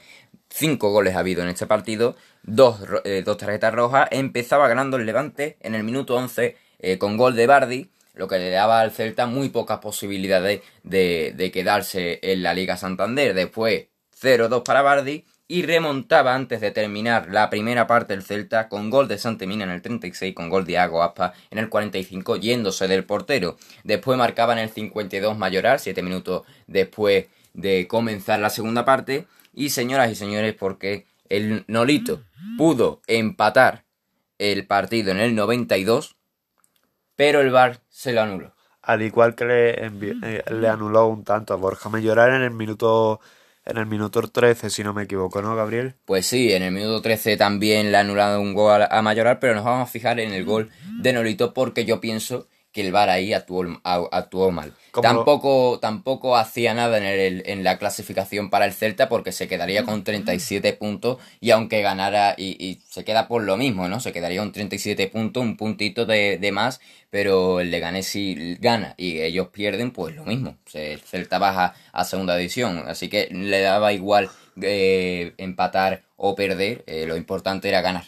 Cinco 0.49 0.91
goles 0.93 1.17
ha 1.17 1.19
habido 1.19 1.43
en 1.43 1.49
este 1.49 1.67
partido, 1.67 2.15
dos, 2.45 2.79
eh, 3.05 3.25
dos 3.27 3.37
tarjetas 3.37 3.75
rojas. 3.75 4.07
Empezaba 4.13 4.69
ganando 4.69 4.97
el 4.97 5.05
Levante 5.05 5.57
en 5.61 5.75
el 5.75 5.83
minuto 5.83 6.15
11 6.15 6.57
eh, 6.79 6.99
con 6.99 7.17
gol 7.17 7.35
de 7.35 7.49
Bardi, 7.49 7.91
lo 8.15 8.29
que 8.29 8.39
le 8.39 8.49
daba 8.51 8.81
al 8.81 8.93
Celta 8.93 9.27
muy 9.27 9.49
pocas 9.49 9.81
posibilidades 9.81 10.63
de, 10.85 11.35
de 11.37 11.51
quedarse 11.51 12.21
en 12.23 12.45
la 12.45 12.55
Liga 12.55 12.77
Santander. 12.77 13.35
Después 13.35 13.89
0-2 14.21 14.63
para 14.63 14.83
Bardi 14.83 15.27
y 15.49 15.63
remontaba 15.63 16.35
antes 16.35 16.61
de 16.61 16.73
terminar 16.73 17.29
la 17.31 17.51
primera 17.51 17.87
parte 17.87 18.15
del 18.15 18.25
Celta 18.25 18.69
con 18.69 18.91
gol 18.91 19.07
de 19.07 19.19
Santemina 19.19 19.65
en 19.65 19.71
el 19.71 19.83
36, 19.83 20.35
con 20.35 20.49
gol 20.49 20.65
de 20.65 20.79
Ago 20.79 21.03
Aspa 21.03 21.35
en 21.51 21.59
el 21.59 21.69
45, 21.69 22.37
yéndose 22.37 22.89
del 22.89 23.05
portero. 23.05 23.57
Después 23.85 24.19
marcaba 24.19 24.55
en 24.55 24.59
el 24.61 24.71
52 24.71 25.39
Mayoral, 25.39 25.79
7 25.79 26.03
minutos 26.03 26.43
después 26.67 27.27
de 27.55 27.87
comenzar 27.87 28.41
la 28.41 28.51
segunda 28.51 28.85
parte. 28.85 29.27
Y 29.55 29.71
señoras 29.71 30.11
y 30.11 30.17
señores, 30.17 30.55
porque 30.55 31.07
el 31.29 31.65
Nolito 31.69 32.23
pudo 32.59 33.01
empatar 33.07 33.85
el 34.39 34.67
partido 34.67 35.13
en 35.13 35.19
el 35.19 35.35
92, 35.35 36.17
pero 37.15 37.41
el 37.41 37.51
VAR 37.51 37.81
se 37.89 38.13
lo 38.13 38.21
anuló. 38.21 38.55
Al 38.83 39.03
igual 39.03 39.35
que 39.35 39.45
le, 39.45 39.87
eh, 39.87 40.45
le 40.51 40.69
anuló 40.69 41.07
un 41.07 41.25
tanto 41.25 41.55
a 41.55 41.57
Borja 41.57 41.89
Mayoral 41.89 42.35
en 42.35 42.43
el 42.43 42.51
minuto 42.51 43.21
en 43.67 43.77
el 43.79 43.87
minuto 43.87 44.23
13, 44.23 44.71
si 44.71 44.85
no 44.85 44.95
me 44.95 45.03
equivoco, 45.03 45.43
¿no, 45.43 45.57
Gabriel? 45.57 45.95
Pues 46.05 46.27
sí, 46.27 46.53
en 46.53 46.63
el 46.63 46.73
minuto 46.73 47.03
13 47.03 47.37
también 47.37 47.91
le 47.91 47.99
anulado 47.99 48.41
un 48.41 48.55
gol 48.55 48.83
a 48.89 49.03
Mayoral, 49.03 49.39
pero 49.41 49.55
nos 49.55 49.65
vamos 49.65 49.89
a 49.89 49.93
fijar 49.93 50.21
en 50.21 50.33
el 50.33 50.45
gol 50.45 50.71
de 51.01 51.13
Nolito 51.13 51.53
porque 51.53 51.85
yo 51.85 52.01
pienso 52.01 52.47
que 52.77 52.83
el 52.83 52.93
VAR 52.93 53.09
ahí 53.09 53.33
actuó, 53.33 53.65
actuó 53.85 54.51
mal. 54.51 54.75
Tampoco, 55.01 55.79
tampoco 55.81 56.37
hacía 56.37 56.75
nada 56.75 56.99
en, 56.99 57.05
el, 57.05 57.43
en 57.47 57.65
la 57.65 57.79
clasificación 57.79 58.51
para 58.51 58.67
el 58.67 58.75
Celta 58.75 59.09
porque 59.09 59.33
se 59.33 59.49
quedaría 59.49 59.85
con 59.85 60.05
37 60.05 60.75
puntos 60.75 61.17
y 61.41 61.53
aunque 61.53 61.81
ganara, 61.81 62.35
y, 62.37 62.83
se 62.87 63.03
queda 63.03 63.29
por 63.29 63.45
lo 63.45 63.57
mismo, 63.57 63.89
¿no? 63.89 63.99
Se 64.01 64.13
quedaría 64.13 64.41
con 64.41 64.53
37 64.53 65.07
puntos, 65.07 65.43
un 65.43 65.57
puntito 65.57 66.05
de, 66.05 66.37
de 66.37 66.53
más, 66.53 66.83
pero 67.09 67.61
el 67.61 67.71
Leganés 67.71 68.09
si 68.09 68.57
gana 68.57 68.93
y 68.99 69.23
ellos 69.23 69.49
pierden, 69.49 69.91
pues 69.91 70.15
lo 70.15 70.27
mismo. 70.27 70.59
El 70.75 71.01
Celta 71.01 71.39
baja 71.39 71.73
a 71.93 72.05
segunda 72.05 72.37
división, 72.37 72.85
así 72.87 73.09
que 73.09 73.29
le 73.33 73.63
daba 73.63 73.95
igual 73.95 74.29
eh, 74.61 75.33
empatar 75.39 76.03
o 76.17 76.35
perder, 76.35 76.85
eh, 76.87 77.07
lo 77.07 77.17
importante 77.17 77.71
era 77.71 77.81
ganar. 77.81 78.05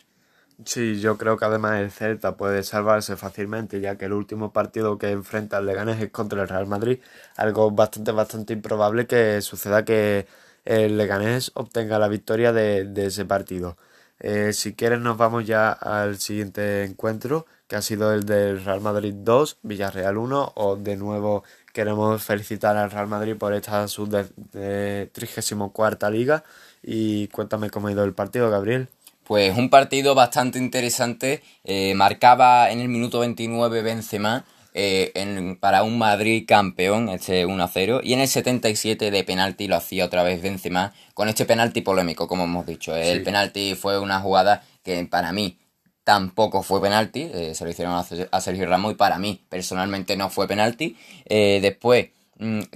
Sí, 0.65 1.01
yo 1.01 1.17
creo 1.17 1.37
que 1.37 1.45
además 1.45 1.81
el 1.81 1.91
Celta 1.93 2.37
puede 2.37 2.65
salvarse 2.65 3.17
fácilmente, 3.17 3.81
ya 3.81 3.97
que 3.97 4.07
el 4.07 4.13
último 4.13 4.53
partido 4.53 4.99
que 4.99 5.11
enfrenta 5.13 5.57
al 5.57 5.67
Leganés 5.67 6.01
es 6.03 6.11
contra 6.11 6.43
el 6.43 6.49
Real 6.49 6.67
Madrid, 6.67 6.99
algo 7.37 7.71
bastante, 7.71 8.11
bastante 8.11 8.55
improbable 8.55 9.07
que 9.07 9.41
suceda 9.41 9.85
que 9.85 10.27
el 10.65 10.97
Leganés 10.97 11.53
obtenga 11.55 12.01
la 12.01 12.09
victoria 12.09 12.53
de, 12.53 12.93
ese 13.07 13.25
partido. 13.25 13.77
Eh, 14.19 14.53
si 14.53 14.75
quieres 14.75 14.99
nos 15.01 15.17
vamos 15.17 15.47
ya 15.47 15.71
al 15.71 16.19
siguiente 16.19 16.83
encuentro, 16.85 17.47
que 17.69 17.77
ha 17.77 17.83
sido 17.83 18.13
el 18.13 18.25
del 18.25 18.65
Real 18.65 18.81
Madrid 18.81 19.15
2, 19.17 19.59
Villarreal 19.63 20.17
1, 20.19 20.53
o 20.57 20.77
de 20.77 20.97
nuevo 20.97 21.45
queremos 21.73 22.23
felicitar 22.25 22.77
al 22.77 22.91
Real 22.91 23.07
Madrid 23.07 23.37
por 23.37 23.55
esta 23.55 23.87
su 23.89 24.09
34 24.09 26.11
liga 26.11 26.43
y 26.83 27.29
cuéntame 27.29 27.71
cómo 27.71 27.89
ha 27.89 27.93
ido 27.93 28.05
el 28.05 28.15
partido, 28.15 28.51
Gabriel. 28.51 28.89
Pues 29.29 29.59
un 29.59 29.69
partido 29.69 30.15
bastante 30.15 30.59
interesante. 30.59 31.43
Eh, 31.63 31.93
marcaba 31.95 32.71
en 32.71 32.81
el 32.81 32.89
minuto 32.89 33.19
29 33.19 33.83
Benzema 33.83 34.47
eh, 34.73 35.13
para 35.61 35.83
un 35.83 35.99
Madrid 35.99 36.47
campeón, 36.49 37.11
este 37.11 37.47
1-0. 37.47 38.01
Y 38.03 38.15
en 38.15 38.21
el 38.21 38.29
77 38.29 39.11
de 39.11 39.25
penalti 39.25 39.69
lo 39.69 39.77
hacía 39.77 40.07
otra 40.07 40.23
vez 40.23 40.41
Benzema 40.41 40.95
con 41.13 41.29
este 41.29 41.45
penalti 41.45 41.83
polémico, 41.83 42.27
como 42.27 42.45
hemos 42.45 42.65
dicho. 42.65 42.97
El 42.97 43.23
penalti 43.23 43.75
fue 43.75 43.99
una 43.99 44.21
jugada 44.21 44.65
que 44.83 45.05
para 45.05 45.31
mí 45.31 45.59
tampoco 46.05 46.63
fue 46.63 46.81
penalti. 46.81 47.31
Eh, 47.31 47.55
se 47.55 47.65
lo 47.65 47.71
hicieron 47.71 48.03
a 48.33 48.41
Sergio 48.41 48.65
Ramos 48.65 48.93
y 48.93 48.95
para 48.95 49.19
mí 49.19 49.45
personalmente 49.51 50.17
no 50.17 50.31
fue 50.31 50.49
penalti. 50.49 50.97
después 51.29 52.07
Mm, 52.07 52.18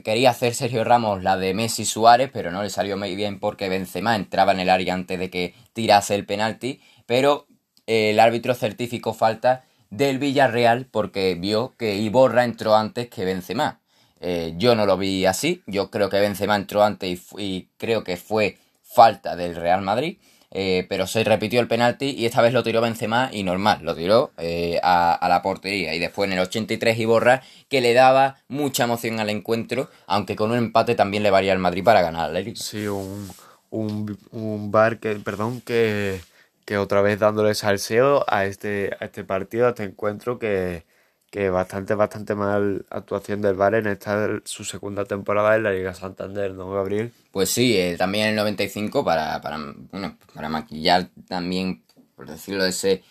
quería 0.04 0.30
hacer 0.30 0.54
Sergio 0.54 0.84
Ramos 0.84 1.22
la 1.22 1.36
de 1.36 1.54
Messi 1.54 1.84
Suárez, 1.84 2.30
pero 2.32 2.50
no 2.50 2.62
le 2.62 2.70
salió 2.70 2.96
muy 2.96 3.14
bien 3.14 3.38
porque 3.38 3.68
Benzema 3.68 4.16
entraba 4.16 4.52
en 4.52 4.60
el 4.60 4.70
área 4.70 4.94
antes 4.94 5.18
de 5.18 5.30
que 5.30 5.54
tirase 5.72 6.14
el 6.14 6.26
penalti, 6.26 6.80
pero 7.06 7.46
eh, 7.86 8.10
el 8.10 8.20
árbitro 8.20 8.54
certificó 8.54 9.14
falta 9.14 9.64
del 9.90 10.18
Villarreal 10.18 10.86
porque 10.90 11.34
vio 11.34 11.74
que 11.76 11.96
Iborra 11.96 12.44
entró 12.44 12.74
antes 12.74 13.08
que 13.08 13.24
Benzema. 13.24 13.80
Eh, 14.20 14.54
yo 14.56 14.74
no 14.74 14.86
lo 14.86 14.96
vi 14.96 15.26
así, 15.26 15.62
yo 15.66 15.90
creo 15.90 16.08
que 16.08 16.20
Benzema 16.20 16.56
entró 16.56 16.82
antes 16.82 17.26
y 17.36 17.68
creo 17.76 18.04
que 18.04 18.16
fue 18.16 18.58
falta 18.82 19.36
del 19.36 19.56
Real 19.56 19.82
Madrid. 19.82 20.18
Eh, 20.54 20.86
pero 20.88 21.06
se 21.06 21.24
repitió 21.24 21.60
el 21.60 21.68
penalti 21.68 22.10
y 22.10 22.26
esta 22.26 22.42
vez 22.42 22.52
lo 22.52 22.62
tiró 22.62 22.82
Benzema 22.82 23.30
y 23.32 23.42
normal, 23.42 23.80
lo 23.82 23.94
tiró 23.94 24.32
eh, 24.36 24.78
a, 24.82 25.26
la 25.28 25.40
portería. 25.40 25.94
Y 25.94 25.98
después 25.98 26.28
en 26.28 26.34
el 26.34 26.40
83 26.40 26.98
Iborra, 26.98 27.42
que 27.68 27.80
le 27.80 27.94
daba 27.94 28.36
mucha 28.48 28.84
emoción 28.84 29.18
al 29.18 29.30
encuentro, 29.30 29.88
aunque 30.06 30.36
con 30.36 30.50
un 30.50 30.58
empate 30.58 30.94
también 30.94 31.22
le 31.22 31.30
varía 31.30 31.52
al 31.52 31.58
Madrid 31.58 31.82
para 31.82 32.02
ganar 32.02 32.30
la 32.30 32.42
Sí, 32.54 32.86
un, 32.86 33.30
un, 33.70 34.18
un 34.30 34.70
bar 34.70 34.98
que, 34.98 35.14
perdón, 35.16 35.62
que, 35.62 36.20
que 36.66 36.76
otra 36.76 37.00
vez 37.00 37.18
dándole 37.18 37.54
salseo 37.54 38.24
a 38.28 38.44
este, 38.44 38.94
a 39.00 39.06
este 39.06 39.24
partido, 39.24 39.66
a 39.66 39.70
este 39.70 39.84
encuentro 39.84 40.38
que, 40.38 40.84
que 41.32 41.48
bastante, 41.48 41.94
bastante 41.94 42.34
mal 42.34 42.84
actuación 42.90 43.40
del 43.40 43.54
Bar 43.54 43.74
en 43.74 43.86
esta 43.86 44.28
su 44.44 44.64
segunda 44.64 45.06
temporada 45.06 45.56
en 45.56 45.62
la 45.62 45.72
Liga 45.72 45.94
Santander, 45.94 46.52
¿no, 46.52 46.70
Gabriel? 46.70 47.10
Pues 47.30 47.48
sí, 47.48 47.74
eh, 47.74 47.96
también 47.96 48.28
el 48.28 48.36
95 48.36 49.02
para, 49.02 49.40
para, 49.40 49.58
bueno, 49.90 50.18
para 50.34 50.50
maquillar 50.50 51.08
también, 51.26 51.82
por 52.14 52.28
decirlo 52.28 52.64
de 52.64 52.68
ese 52.68 53.02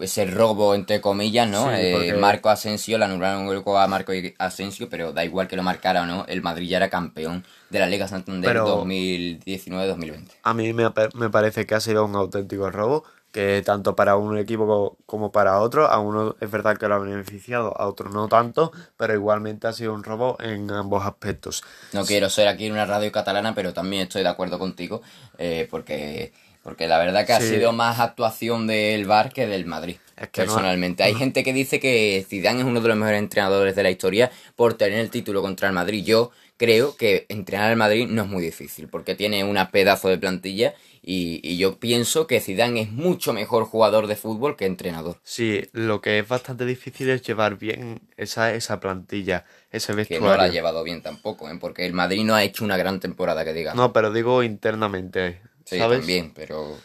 ese 0.00 0.24
robo 0.24 0.74
entre 0.74 1.00
comillas, 1.00 1.48
¿no? 1.48 1.72
Eh, 1.72 2.14
Marco 2.18 2.48
Asensio, 2.48 2.98
le 2.98 3.04
anularon 3.04 3.42
un 3.42 3.62
gol 3.62 3.76
a 3.76 3.86
Marco 3.86 4.12
Asensio, 4.38 4.88
pero 4.88 5.12
da 5.12 5.24
igual 5.24 5.46
que 5.46 5.54
lo 5.54 5.62
marcara 5.62 6.02
o 6.02 6.06
no, 6.06 6.24
el 6.26 6.42
Madrid 6.42 6.68
ya 6.68 6.78
era 6.78 6.90
campeón 6.90 7.44
de 7.68 7.78
la 7.78 7.86
Liga 7.86 8.08
Santander 8.08 8.56
2019-2020. 8.56 10.28
A 10.42 10.54
mí 10.54 10.72
me, 10.72 10.90
me 11.14 11.30
parece 11.30 11.66
que 11.66 11.74
ha 11.74 11.80
sido 11.80 12.04
un 12.04 12.16
auténtico 12.16 12.70
robo 12.70 13.04
que 13.32 13.62
tanto 13.64 13.94
para 13.94 14.16
un 14.16 14.36
equipo 14.38 14.96
como 15.06 15.30
para 15.30 15.60
otro, 15.60 15.86
a 15.86 15.98
uno 15.98 16.36
es 16.40 16.50
verdad 16.50 16.76
que 16.76 16.88
lo 16.88 16.96
ha 16.96 16.98
beneficiado, 16.98 17.76
a 17.80 17.86
otro 17.86 18.10
no 18.10 18.28
tanto, 18.28 18.72
pero 18.96 19.14
igualmente 19.14 19.68
ha 19.68 19.72
sido 19.72 19.94
un 19.94 20.02
robo 20.02 20.36
en 20.40 20.70
ambos 20.70 21.04
aspectos. 21.04 21.62
No 21.92 22.04
quiero 22.04 22.28
ser 22.28 22.48
aquí 22.48 22.70
una 22.70 22.86
radio 22.86 23.12
catalana, 23.12 23.54
pero 23.54 23.72
también 23.72 24.02
estoy 24.02 24.22
de 24.22 24.28
acuerdo 24.28 24.58
contigo, 24.58 25.02
eh, 25.38 25.68
porque, 25.70 26.32
porque 26.62 26.86
la 26.88 26.98
verdad 26.98 27.26
que 27.26 27.32
ha 27.32 27.40
sido 27.40 27.72
más 27.72 28.00
actuación 28.00 28.66
del 28.66 29.06
Bar 29.06 29.32
que 29.32 29.46
del 29.46 29.66
Madrid. 29.66 29.96
personalmente. 30.32 31.02
Hay 31.02 31.14
gente 31.14 31.42
que 31.42 31.52
dice 31.52 31.80
que 31.80 32.24
Zidane 32.28 32.60
es 32.60 32.66
uno 32.66 32.80
de 32.80 32.88
los 32.88 32.96
mejores 32.96 33.18
entrenadores 33.18 33.74
de 33.74 33.82
la 33.82 33.90
historia 33.90 34.30
por 34.56 34.74
tener 34.74 34.98
el 34.98 35.10
título 35.10 35.40
contra 35.40 35.68
el 35.68 35.74
Madrid. 35.74 36.04
Yo 36.04 36.30
creo 36.58 36.94
que 36.94 37.24
entrenar 37.30 37.70
al 37.70 37.76
Madrid 37.76 38.06
no 38.06 38.22
es 38.22 38.28
muy 38.28 38.42
difícil, 38.42 38.88
porque 38.88 39.14
tiene 39.14 39.44
una 39.44 39.70
pedazo 39.70 40.08
de 40.08 40.18
plantilla 40.18 40.74
y, 41.02 41.56
yo 41.56 41.78
pienso 41.78 42.26
que 42.26 42.40
Zidane 42.40 42.82
es 42.82 42.90
mucho 42.90 43.32
mejor 43.32 43.64
jugador 43.64 44.06
de 44.06 44.16
fútbol 44.16 44.56
que 44.56 44.66
entrenador. 44.66 45.16
Sí, 45.22 45.62
lo 45.72 46.02
que 46.02 46.18
es 46.18 46.28
bastante 46.28 46.66
difícil 46.66 47.08
es 47.08 47.22
llevar 47.22 47.56
bien 47.56 48.02
esa, 48.18 48.52
esa 48.52 48.78
plantilla, 48.80 49.46
ese 49.70 49.94
vestuario. 49.94 50.26
Que 50.26 50.30
no 50.30 50.36
la 50.36 50.44
ha 50.44 50.48
llevado 50.48 50.84
bien 50.84 51.00
tampoco, 51.00 51.48
¿eh? 51.48 51.56
porque 51.58 51.86
el 51.86 51.94
Madrid 51.94 52.24
no 52.24 52.34
ha 52.34 52.44
hecho 52.44 52.64
una 52.64 52.76
gran 52.76 53.00
temporada, 53.00 53.42
que 53.44 53.54
diga. 53.54 53.72
No, 53.72 53.94
pero 53.94 54.12
digo 54.12 54.42
internamente, 54.42 55.40
sí, 55.70 55.78
también, 55.78 56.32
pero... 56.34 56.76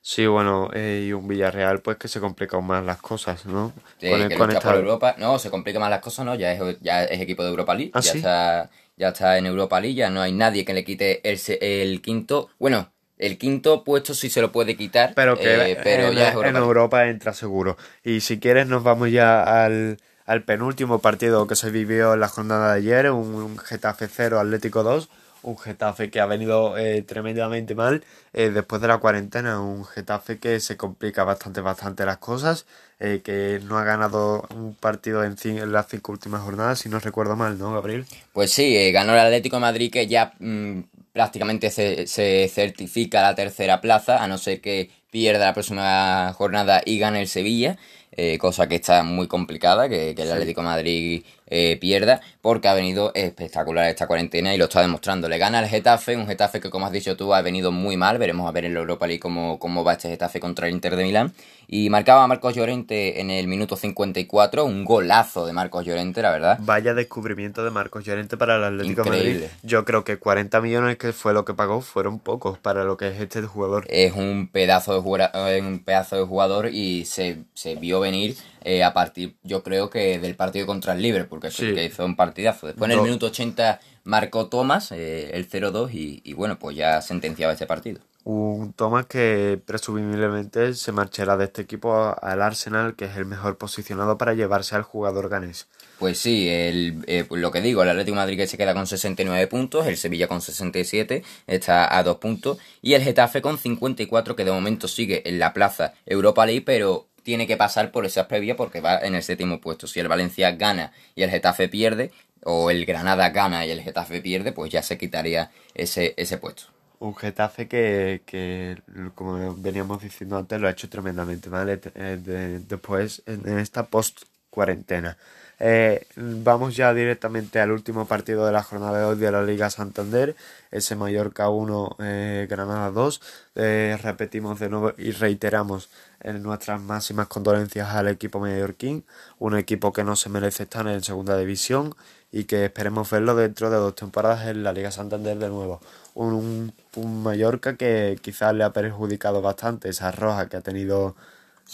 Sí, 0.00 0.26
bueno, 0.26 0.68
eh, 0.74 1.06
y 1.08 1.12
un 1.14 1.26
Villarreal 1.26 1.80
pues 1.80 1.96
que 1.96 2.08
se 2.08 2.20
complica 2.20 2.56
aún 2.56 2.66
más 2.66 2.84
las 2.84 2.98
cosas, 2.98 3.46
¿no? 3.46 3.72
con, 4.00 4.50
Europa. 4.76 5.14
No, 5.18 5.38
se 5.38 5.50
complica 5.50 5.78
más 5.78 5.88
las 5.88 6.00
cosas, 6.00 6.26
¿no? 6.26 6.34
Ya 6.34 6.52
es, 6.52 6.78
ya 6.80 7.04
es 7.04 7.20
equipo 7.22 7.42
de 7.42 7.48
Europa 7.48 7.74
League, 7.74 7.90
¿Ah, 7.94 8.00
ya, 8.00 8.12
está, 8.12 8.70
ya 8.98 9.08
está 9.08 9.38
en 9.38 9.46
Europa 9.46 9.80
League, 9.80 9.94
ya 9.94 10.10
no 10.10 10.20
hay 10.20 10.32
nadie 10.32 10.66
que 10.66 10.74
le 10.74 10.84
quite 10.84 11.26
el, 11.28 11.40
el 11.60 12.02
quinto... 12.02 12.50
Bueno, 12.58 12.90
el 13.18 13.38
quinto 13.38 13.84
puesto 13.84 14.14
sí 14.14 14.28
se 14.28 14.40
lo 14.40 14.52
puede 14.52 14.76
quitar, 14.76 15.12
pero, 15.14 15.38
que 15.38 15.72
eh, 15.72 15.80
pero 15.82 16.08
en, 16.08 16.16
ya 16.16 16.32
Europa. 16.32 16.48
en 16.48 16.56
Europa 16.56 17.06
entra 17.06 17.32
seguro. 17.32 17.76
Y 18.02 18.20
si 18.20 18.38
quieres 18.38 18.66
nos 18.66 18.82
vamos 18.82 19.10
ya 19.10 19.64
al, 19.64 19.98
penúltimo 20.44 20.98
partido 20.98 21.46
que 21.46 21.56
se 21.56 21.70
vivió 21.70 22.14
en 22.14 22.20
la 22.20 22.28
jornada 22.28 22.72
de 22.72 22.78
ayer, 22.78 23.10
un, 23.10 23.56
Getafe 23.58 24.08
0, 24.08 24.40
Atlético 24.40 24.82
2, 24.82 25.08
un 25.44 25.58
Getafe 25.58 26.10
que 26.10 26.20
ha 26.20 26.26
venido 26.26 26.76
eh, 26.76 27.02
tremendamente 27.02 27.74
mal 27.74 28.02
eh, 28.32 28.50
después 28.50 28.82
de 28.82 28.88
la 28.88 28.98
cuarentena, 28.98 29.60
un 29.60 29.84
Getafe 29.84 30.38
que 30.38 30.58
se 30.60 30.76
complica 30.76 31.24
bastante, 31.24 31.60
bastante 31.60 32.04
las 32.04 32.18
cosas, 32.18 32.66
que 32.98 33.60
no 33.64 33.76
ha 33.76 33.84
ganado 33.84 34.46
un 34.56 34.74
partido 34.74 35.24
en, 35.24 35.36
las 35.72 35.88
cinco 35.88 36.12
últimas 36.12 36.40
jornadas, 36.40 36.78
si 36.78 36.88
no 36.88 36.98
recuerdo 36.98 37.36
mal, 37.36 37.58
¿no, 37.58 37.74
Gabriel? 37.74 38.06
Pues 38.32 38.50
sí, 38.50 38.92
ganó 38.92 39.12
el 39.12 39.18
Atlético 39.18 39.56
de 39.56 39.60
Madrid 39.60 39.92
que 39.92 40.06
ya... 40.06 40.32
Mm, 40.38 40.80
prácticamente 41.12 41.70
se, 41.70 42.08
se, 42.08 42.50
certifica 42.52 43.22
la 43.22 43.36
tercera 43.36 43.80
plaza, 43.80 44.22
a 44.22 44.26
no 44.26 44.36
ser 44.36 44.60
que 44.60 44.90
pierda 45.12 45.46
la 45.46 45.54
próxima 45.54 46.32
jornada 46.32 46.82
y 46.84 46.98
gane 46.98 47.20
el 47.20 47.28
Sevilla, 47.28 47.78
eh, 48.16 48.38
cosa 48.38 48.68
que 48.68 48.76
está 48.76 49.02
muy 49.02 49.26
complicada, 49.26 49.88
que, 49.88 50.10
el 50.10 50.30
Atlético 50.32 50.62
Madrid 50.62 51.24
eh, 51.46 51.76
pierda, 51.80 52.20
porque 52.40 52.68
ha 52.68 52.74
venido 52.74 53.10
espectacular 53.14 53.88
esta 53.88 54.06
cuarentena 54.06 54.54
y 54.54 54.58
lo 54.58 54.64
está 54.64 54.80
demostrando. 54.80 55.28
Le 55.28 55.36
gana 55.36 55.60
el 55.60 55.68
Getafe, 55.68 56.16
un 56.16 56.26
Getafe 56.26 56.60
que 56.60 56.70
como 56.70 56.86
has 56.86 56.92
dicho 56.92 57.16
tú 57.16 57.34
ha 57.34 57.42
venido 57.42 57.72
muy 57.72 57.96
mal, 57.96 58.18
veremos 58.18 58.48
a 58.48 58.52
ver 58.52 58.66
en 58.66 58.74
la 58.74 58.80
Europa 58.80 59.06
League 59.06 59.20
cómo, 59.20 59.58
cómo 59.58 59.82
va 59.82 59.94
este 59.94 60.08
Getafe 60.08 60.38
contra 60.38 60.68
el 60.68 60.74
Inter 60.74 60.94
de 60.94 61.02
Milán. 61.02 61.32
Y 61.66 61.90
marcaba 61.90 62.22
a 62.22 62.26
Marcos 62.26 62.54
Llorente 62.54 63.20
en 63.20 63.30
el 63.30 63.48
minuto 63.48 63.74
54, 63.74 64.64
un 64.64 64.84
golazo 64.84 65.46
de 65.46 65.52
Marcos 65.52 65.84
Llorente, 65.84 66.22
la 66.22 66.30
verdad. 66.30 66.58
Vaya 66.60 66.94
descubrimiento 66.94 67.64
de 67.64 67.70
Marcos 67.70 68.04
Llorente 68.04 68.36
para 68.36 68.56
el 68.56 68.64
Atlético 68.64 69.02
de 69.02 69.10
Madrid. 69.10 69.42
Yo 69.62 69.84
creo 69.84 70.04
que 70.04 70.18
40 70.18 70.60
millones 70.60 70.98
que 70.98 71.12
fue 71.12 71.32
lo 71.32 71.44
que 71.44 71.54
pagó 71.54 71.80
fueron 71.80 72.20
pocos 72.20 72.58
para 72.58 72.84
lo 72.84 72.96
que 72.96 73.08
es 73.08 73.20
este 73.20 73.42
jugador. 73.42 73.86
Es 73.88 74.12
un 74.12 74.48
pedazo 74.52 74.94
de 74.94 75.00
jugador, 75.00 75.30
un 75.62 75.80
pedazo 75.80 76.16
de 76.16 76.24
jugador 76.24 76.68
y 76.72 77.06
se, 77.06 77.38
se 77.54 77.74
vio 77.76 78.03
venir 78.04 78.36
eh, 78.62 78.84
a 78.84 78.94
partir, 78.94 79.36
yo 79.42 79.62
creo 79.62 79.90
que 79.90 80.18
del 80.18 80.36
partido 80.36 80.66
contra 80.66 80.92
el 80.92 81.02
Liverpool, 81.02 81.40
que, 81.40 81.48
que 81.48 81.84
hizo 81.84 82.04
un 82.04 82.16
partidazo. 82.16 82.66
Después 82.66 82.90
en 82.90 82.98
el 82.98 83.02
minuto 83.04 83.26
80 83.26 83.80
marcó 84.04 84.46
Thomas 84.46 84.92
eh, 84.92 85.30
el 85.34 85.48
0-2 85.48 85.92
y, 85.92 86.20
y, 86.24 86.32
bueno, 86.34 86.58
pues 86.58 86.76
ya 86.76 87.00
sentenciaba 87.02 87.52
ese 87.52 87.66
partido. 87.66 88.00
Un 88.24 88.72
Thomas 88.72 89.04
que 89.04 89.60
presumiblemente 89.66 90.72
se 90.72 90.92
marchará 90.92 91.36
de 91.36 91.44
este 91.44 91.60
equipo 91.60 92.16
al 92.22 92.40
Arsenal, 92.40 92.96
que 92.96 93.04
es 93.04 93.16
el 93.18 93.26
mejor 93.26 93.58
posicionado 93.58 94.16
para 94.16 94.32
llevarse 94.32 94.74
al 94.74 94.82
jugador 94.82 95.28
ganés. 95.28 95.68
Pues 95.98 96.18
sí, 96.18 96.48
el, 96.48 97.04
eh, 97.06 97.24
pues 97.28 97.42
lo 97.42 97.50
que 97.50 97.60
digo, 97.60 97.82
el 97.82 97.90
Atlético 97.90 98.16
de 98.16 98.22
Madrid 98.22 98.36
que 98.38 98.46
se 98.46 98.56
queda 98.56 98.72
con 98.72 98.86
69 98.86 99.46
puntos, 99.46 99.86
el 99.86 99.98
Sevilla 99.98 100.26
con 100.26 100.40
67, 100.40 101.22
está 101.46 101.96
a 101.98 102.02
2 102.02 102.16
puntos, 102.16 102.58
y 102.80 102.94
el 102.94 103.02
Getafe 103.02 103.42
con 103.42 103.58
54, 103.58 104.34
que 104.34 104.44
de 104.44 104.52
momento 104.52 104.88
sigue 104.88 105.28
en 105.28 105.38
la 105.38 105.52
plaza 105.52 105.92
Europa 106.06 106.46
League, 106.46 106.62
pero 106.62 107.06
tiene 107.24 107.48
que 107.48 107.56
pasar 107.56 107.90
por 107.90 108.06
esas 108.06 108.26
previas 108.26 108.56
porque 108.56 108.80
va 108.80 108.98
en 108.98 109.16
el 109.16 109.22
séptimo 109.24 109.60
puesto. 109.60 109.88
Si 109.88 109.98
el 109.98 110.06
Valencia 110.06 110.52
gana 110.52 110.92
y 111.16 111.22
el 111.22 111.30
Getafe 111.30 111.68
pierde, 111.68 112.12
o 112.44 112.70
el 112.70 112.84
Granada 112.84 113.30
gana 113.30 113.66
y 113.66 113.70
el 113.70 113.82
Getafe 113.82 114.20
pierde, 114.20 114.52
pues 114.52 114.70
ya 114.70 114.82
se 114.82 114.96
quitaría 114.98 115.50
ese, 115.74 116.14
ese 116.16 116.38
puesto. 116.38 116.64
Un 117.00 117.16
Getafe 117.16 117.66
que, 117.66 118.22
que, 118.24 118.78
como 119.14 119.54
veníamos 119.56 120.02
diciendo 120.02 120.36
antes, 120.36 120.60
lo 120.60 120.68
ha 120.68 120.70
hecho 120.70 120.88
tremendamente 120.88 121.50
mal 121.50 121.68
eh, 121.68 122.60
después 122.68 123.22
en 123.26 123.58
esta 123.58 123.86
post-cuarentena. 123.86 125.16
Eh, 125.60 126.06
vamos 126.16 126.76
ya 126.76 126.92
directamente 126.92 127.60
al 127.60 127.70
último 127.70 128.06
partido 128.06 128.44
de 128.46 128.52
la 128.52 128.62
jornada 128.62 128.98
de 128.98 129.04
hoy 129.04 129.16
de 129.16 129.30
la 129.30 129.42
Liga 129.42 129.70
Santander, 129.70 130.34
ese 130.70 130.96
Mallorca 130.96 131.48
1, 131.48 131.96
eh, 132.00 132.46
Granada 132.50 132.90
2. 132.90 133.20
Eh, 133.54 133.98
repetimos 134.02 134.58
de 134.58 134.68
nuevo 134.68 134.92
y 134.98 135.12
reiteramos 135.12 135.90
en 136.20 136.42
nuestras 136.42 136.80
máximas 136.80 137.28
condolencias 137.28 137.90
al 137.90 138.08
equipo 138.08 138.40
mallorquín, 138.40 139.04
un 139.38 139.56
equipo 139.56 139.92
que 139.92 140.04
no 140.04 140.16
se 140.16 140.28
merece 140.28 140.64
estar 140.64 140.86
en 140.88 141.02
segunda 141.02 141.36
división 141.36 141.94
y 142.32 142.44
que 142.44 142.64
esperemos 142.64 143.08
verlo 143.10 143.36
dentro 143.36 143.70
de 143.70 143.76
dos 143.76 143.94
temporadas 143.94 144.46
en 144.48 144.64
la 144.64 144.72
Liga 144.72 144.90
Santander 144.90 145.38
de 145.38 145.48
nuevo. 145.48 145.80
Un, 146.14 146.72
un 146.96 147.22
Mallorca 147.22 147.76
que 147.76 148.18
quizás 148.22 148.54
le 148.54 148.64
ha 148.64 148.72
perjudicado 148.72 149.40
bastante 149.40 149.88
esa 149.88 150.10
roja 150.10 150.48
que 150.48 150.56
ha 150.56 150.60
tenido 150.60 151.14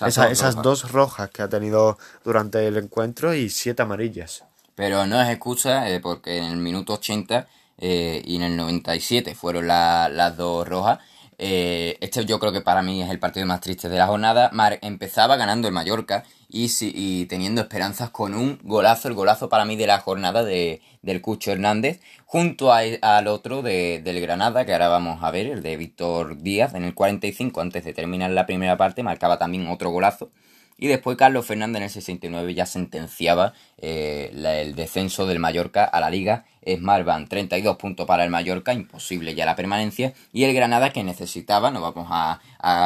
esas 0.06 0.62
dos 0.62 0.92
rojas 0.92 1.30
que 1.30 1.42
ha 1.42 1.48
tenido 1.48 1.98
durante 2.24 2.66
el 2.66 2.76
encuentro 2.76 3.34
y 3.34 3.48
siete 3.48 3.82
amarillas. 3.82 4.44
Pero 4.74 5.06
no 5.06 5.20
es 5.20 5.28
excusa 5.28 5.90
eh, 5.90 6.00
porque 6.00 6.38
en 6.38 6.44
el 6.44 6.56
minuto 6.56 6.94
80 6.94 7.46
eh, 7.78 8.22
y 8.24 8.36
en 8.36 8.42
el 8.42 8.56
97 8.56 9.34
fueron 9.34 9.66
las 9.66 10.36
dos 10.36 10.66
rojas. 10.66 10.98
Eh, 11.42 11.96
este 12.02 12.26
yo 12.26 12.38
creo 12.38 12.52
que 12.52 12.60
para 12.60 12.82
mí 12.82 13.02
es 13.02 13.08
el 13.08 13.18
partido 13.18 13.46
más 13.46 13.62
triste 13.62 13.88
de 13.88 13.96
la 13.96 14.06
jornada. 14.06 14.50
Mar 14.52 14.78
empezaba 14.82 15.36
ganando 15.36 15.68
el 15.68 15.72
Mallorca 15.72 16.24
y, 16.50 17.24
teniendo 17.26 17.62
esperanzas 17.62 18.10
con 18.10 18.34
un 18.34 18.58
golazo, 18.62 19.08
el 19.08 19.14
golazo 19.14 19.48
para 19.48 19.64
mí 19.64 19.74
de 19.74 19.86
la 19.86 20.00
jornada 20.00 20.44
de, 20.44 20.82
del 21.00 21.22
Cucho 21.22 21.50
Hernández, 21.50 22.00
junto 22.26 22.74
al 22.74 23.26
otro 23.26 23.62
de, 23.62 24.02
del 24.04 24.20
Granada, 24.20 24.66
que 24.66 24.74
ahora 24.74 24.88
vamos 24.88 25.24
a 25.24 25.30
ver, 25.30 25.46
el 25.46 25.62
de 25.62 25.78
Víctor 25.78 26.36
Díaz, 26.42 26.74
en 26.74 26.84
el 26.84 26.92
45, 26.92 27.58
antes 27.62 27.84
de 27.84 27.94
terminar 27.94 28.30
la 28.32 28.44
primera 28.44 28.76
parte, 28.76 29.02
marcaba 29.02 29.38
también 29.38 29.66
otro 29.68 29.88
golazo. 29.88 30.30
Y 30.76 30.88
después 30.88 31.16
Carlos 31.16 31.46
Fernández 31.46 31.78
en 31.78 31.82
el 31.84 31.90
69 31.90 32.52
ya 32.52 32.66
sentenciaba 32.66 33.54
eh, 33.78 34.30
el 34.34 34.74
descenso 34.74 35.26
del 35.26 35.38
Mallorca 35.38 35.84
a 35.84 36.00
la 36.00 36.10
liga. 36.10 36.44
Es 36.62 36.80
Marvan, 36.80 37.26
32 37.26 37.76
puntos 37.76 38.06
para 38.06 38.24
el 38.24 38.30
Mallorca, 38.30 38.74
imposible 38.74 39.34
ya 39.34 39.46
la 39.46 39.56
permanencia. 39.56 40.12
Y 40.32 40.44
el 40.44 40.54
Granada 40.54 40.90
que 40.90 41.02
necesitaba, 41.02 41.70
no 41.70 41.80
vamos 41.80 42.08
a, 42.10 42.40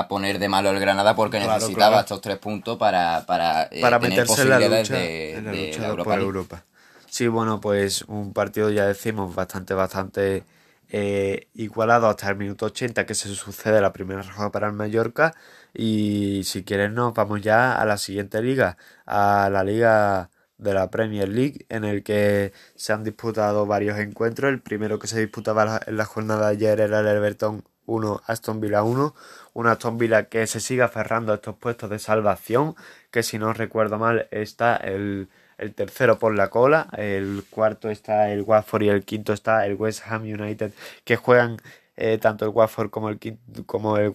poner 0.08 0.38
de 0.38 0.48
malo 0.48 0.70
el 0.70 0.78
Granada 0.78 1.16
porque 1.16 1.40
necesitaba 1.40 2.00
estos 2.00 2.20
tres 2.20 2.38
puntos 2.38 2.78
para, 2.78 3.24
para, 3.26 3.64
eh, 3.70 3.80
para 3.80 3.98
meterse 3.98 4.42
en 4.42 4.50
la 4.50 4.60
lucha, 4.60 4.94
de, 4.94 5.72
Europa, 5.76 6.14
Europa. 6.14 6.64
Sí, 7.06 7.28
bueno, 7.28 7.60
pues 7.60 8.02
un 8.08 8.32
partido 8.32 8.70
ya 8.70 8.86
decimos 8.86 9.34
bastante, 9.34 9.74
bastante 9.74 10.44
eh, 10.90 11.48
igualado 11.54 12.08
hasta 12.08 12.28
el 12.28 12.36
minuto 12.36 12.66
80 12.66 13.06
que 13.06 13.14
se 13.14 13.28
sucede 13.34 13.80
la 13.80 13.92
primera 13.92 14.22
roja 14.22 14.52
para 14.52 14.68
el 14.68 14.74
Mallorca 14.74 15.34
y 15.72 16.42
si 16.44 16.62
quieres 16.62 16.92
nos 16.92 17.14
vamos 17.14 17.42
ya 17.42 17.72
a 17.72 17.84
la 17.84 17.98
siguiente 17.98 18.40
liga, 18.40 18.76
a 19.06 19.48
la 19.50 19.64
liga 19.64 20.30
de 20.58 20.74
la 20.74 20.90
Premier 20.90 21.28
League 21.28 21.66
en 21.68 21.84
el 21.84 22.02
que 22.02 22.52
se 22.76 22.92
han 22.92 23.04
disputado 23.04 23.66
varios 23.66 23.98
encuentros. 23.98 24.50
El 24.50 24.60
primero 24.60 24.98
que 24.98 25.06
se 25.06 25.20
disputaba 25.20 25.80
en 25.86 25.96
la 25.96 26.04
jornada 26.04 26.48
ayer 26.48 26.80
era 26.80 27.00
el 27.00 27.06
Everton 27.06 27.64
1, 27.86 28.22
Aston 28.26 28.60
Villa 28.60 28.82
1. 28.82 29.14
Un 29.54 29.66
Aston 29.66 29.98
Villa 29.98 30.24
que 30.28 30.46
se 30.46 30.60
sigue 30.60 30.82
aferrando 30.82 31.32
a 31.32 31.36
estos 31.36 31.56
puestos 31.56 31.90
de 31.90 31.98
salvación, 31.98 32.74
que 33.10 33.22
si 33.22 33.38
no 33.38 33.52
recuerdo 33.52 33.98
mal 33.98 34.28
está 34.30 34.76
el 34.76 35.28
el 35.58 35.74
tercero 35.74 36.18
por 36.18 36.34
la 36.34 36.50
cola, 36.50 36.88
el 36.96 37.44
cuarto 37.50 37.90
está 37.90 38.30
el 38.30 38.42
Watford 38.42 38.82
y 38.82 38.88
el 38.88 39.04
quinto 39.04 39.32
está 39.32 39.66
el 39.66 39.74
West 39.74 40.02
Ham 40.06 40.22
United, 40.22 40.72
que 41.04 41.16
juegan 41.16 41.58
eh, 41.96 42.18
tanto 42.18 42.44
el 42.44 42.50
Watford 42.50 42.90
como 42.90 43.08
el, 43.08 43.18
como 43.66 43.96
el, 43.98 44.12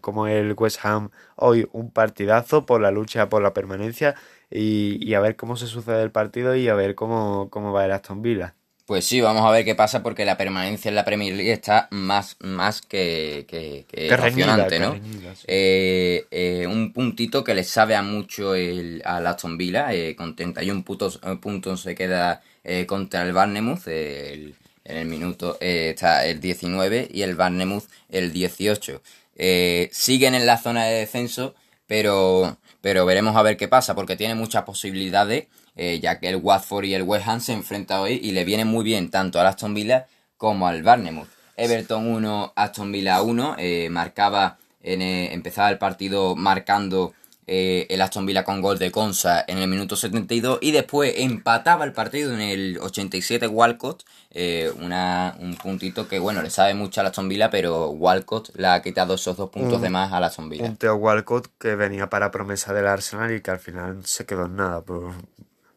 como 0.00 0.26
el 0.28 0.54
West 0.56 0.84
Ham 0.84 1.10
hoy 1.34 1.68
un 1.72 1.90
partidazo 1.90 2.64
por 2.64 2.80
la 2.80 2.92
lucha 2.92 3.28
por 3.28 3.42
la 3.42 3.52
permanencia 3.52 4.14
y, 4.50 4.98
y 5.04 5.14
a 5.14 5.20
ver 5.20 5.36
cómo 5.36 5.56
se 5.56 5.66
sucede 5.66 6.02
el 6.02 6.10
partido 6.10 6.54
y 6.56 6.68
a 6.68 6.74
ver 6.74 6.94
cómo, 6.94 7.48
cómo 7.50 7.72
va 7.72 7.84
el 7.84 7.92
Aston 7.92 8.22
Villa. 8.22 8.54
Pues 8.86 9.04
sí, 9.04 9.20
vamos 9.20 9.44
a 9.44 9.50
ver 9.50 9.64
qué 9.64 9.74
pasa 9.74 10.00
porque 10.04 10.24
la 10.24 10.36
permanencia 10.36 10.88
en 10.88 10.94
la 10.94 11.04
Premier 11.04 11.34
League 11.34 11.50
está 11.50 11.88
más, 11.90 12.36
más 12.38 12.80
que, 12.80 13.44
que, 13.48 13.84
que 13.88 14.06
emocionante, 14.06 14.78
¿no? 14.78 14.94
Eh, 15.48 16.24
eh, 16.30 16.68
un 16.68 16.92
puntito 16.92 17.42
que 17.42 17.56
le 17.56 17.64
sabe 17.64 17.96
a 17.96 18.02
mucho 18.02 18.54
el, 18.54 19.02
al 19.04 19.26
Aston 19.26 19.58
Villa, 19.58 19.92
eh, 19.92 20.14
con 20.14 20.36
31 20.36 20.84
puntos, 20.84 21.18
puntos 21.40 21.80
se 21.80 21.96
queda 21.96 22.42
contra 22.86 23.22
el 23.22 23.32
Barnemouth, 23.32 23.88
en 23.88 24.54
el 24.84 25.06
minuto 25.06 25.56
está 25.60 26.24
el 26.24 26.40
19 26.40 27.08
y 27.12 27.22
el 27.22 27.34
Barnemouth 27.34 27.86
el 28.08 28.32
18. 28.32 29.02
siguen 29.90 30.36
en 30.36 30.46
la 30.46 30.58
zona 30.58 30.84
de 30.84 30.94
descenso, 31.00 31.56
pero, 31.88 32.56
pero 32.86 33.04
veremos 33.04 33.34
a 33.34 33.42
ver 33.42 33.56
qué 33.56 33.66
pasa 33.66 33.96
porque 33.96 34.14
tiene 34.14 34.36
muchas 34.36 34.62
posibilidades 34.62 35.48
eh, 35.74 35.98
ya 36.00 36.20
que 36.20 36.28
el 36.28 36.36
Watford 36.36 36.84
y 36.84 36.94
el 36.94 37.02
West 37.02 37.26
Ham 37.26 37.40
se 37.40 37.52
enfrentan 37.52 37.98
hoy 37.98 38.20
y 38.22 38.30
le 38.30 38.44
viene 38.44 38.64
muy 38.64 38.84
bien 38.84 39.10
tanto 39.10 39.40
al 39.40 39.48
Aston 39.48 39.74
Villa 39.74 40.06
como 40.36 40.68
al 40.68 40.84
Barnemouth. 40.84 41.26
Everton 41.56 42.06
1, 42.06 42.52
Aston 42.54 42.92
Villa 42.92 43.20
1, 43.22 43.56
eh, 43.58 43.88
marcaba, 43.90 44.58
en, 44.84 45.02
eh, 45.02 45.34
empezaba 45.34 45.68
el 45.70 45.78
partido 45.78 46.36
marcando 46.36 47.12
el 47.46 48.00
Aston 48.00 48.26
Villa 48.26 48.44
con 48.44 48.60
gol 48.60 48.78
de 48.78 48.90
Consa 48.90 49.44
en 49.46 49.58
el 49.58 49.68
minuto 49.68 49.96
72 49.96 50.58
y 50.60 50.72
después 50.72 51.14
empataba 51.16 51.84
el 51.84 51.92
partido 51.92 52.34
en 52.34 52.40
el 52.40 52.78
87 52.80 53.46
Walcott, 53.46 54.04
una, 54.80 55.36
un 55.38 55.56
puntito 55.56 56.08
que 56.08 56.18
bueno, 56.18 56.42
le 56.42 56.50
sabe 56.50 56.74
mucho 56.74 57.00
al 57.00 57.06
Aston 57.06 57.28
Villa, 57.28 57.50
pero 57.50 57.90
Walcott 57.90 58.54
le 58.56 58.66
ha 58.66 58.82
quitado 58.82 59.14
esos 59.14 59.36
dos 59.36 59.50
puntos 59.50 59.80
de 59.80 59.90
más 59.90 60.12
al 60.12 60.24
Aston 60.24 60.48
Villa. 60.48 60.64
Un 60.64 60.76
Teo 60.76 60.96
Walcott 60.96 61.48
que 61.58 61.76
venía 61.76 62.10
para 62.10 62.30
promesa 62.30 62.72
del 62.72 62.86
Arsenal 62.86 63.34
y 63.34 63.40
que 63.40 63.50
al 63.50 63.60
final 63.60 64.04
se 64.04 64.26
quedó 64.26 64.46
en 64.46 64.56
nada 64.56 64.80
por, 64.80 65.12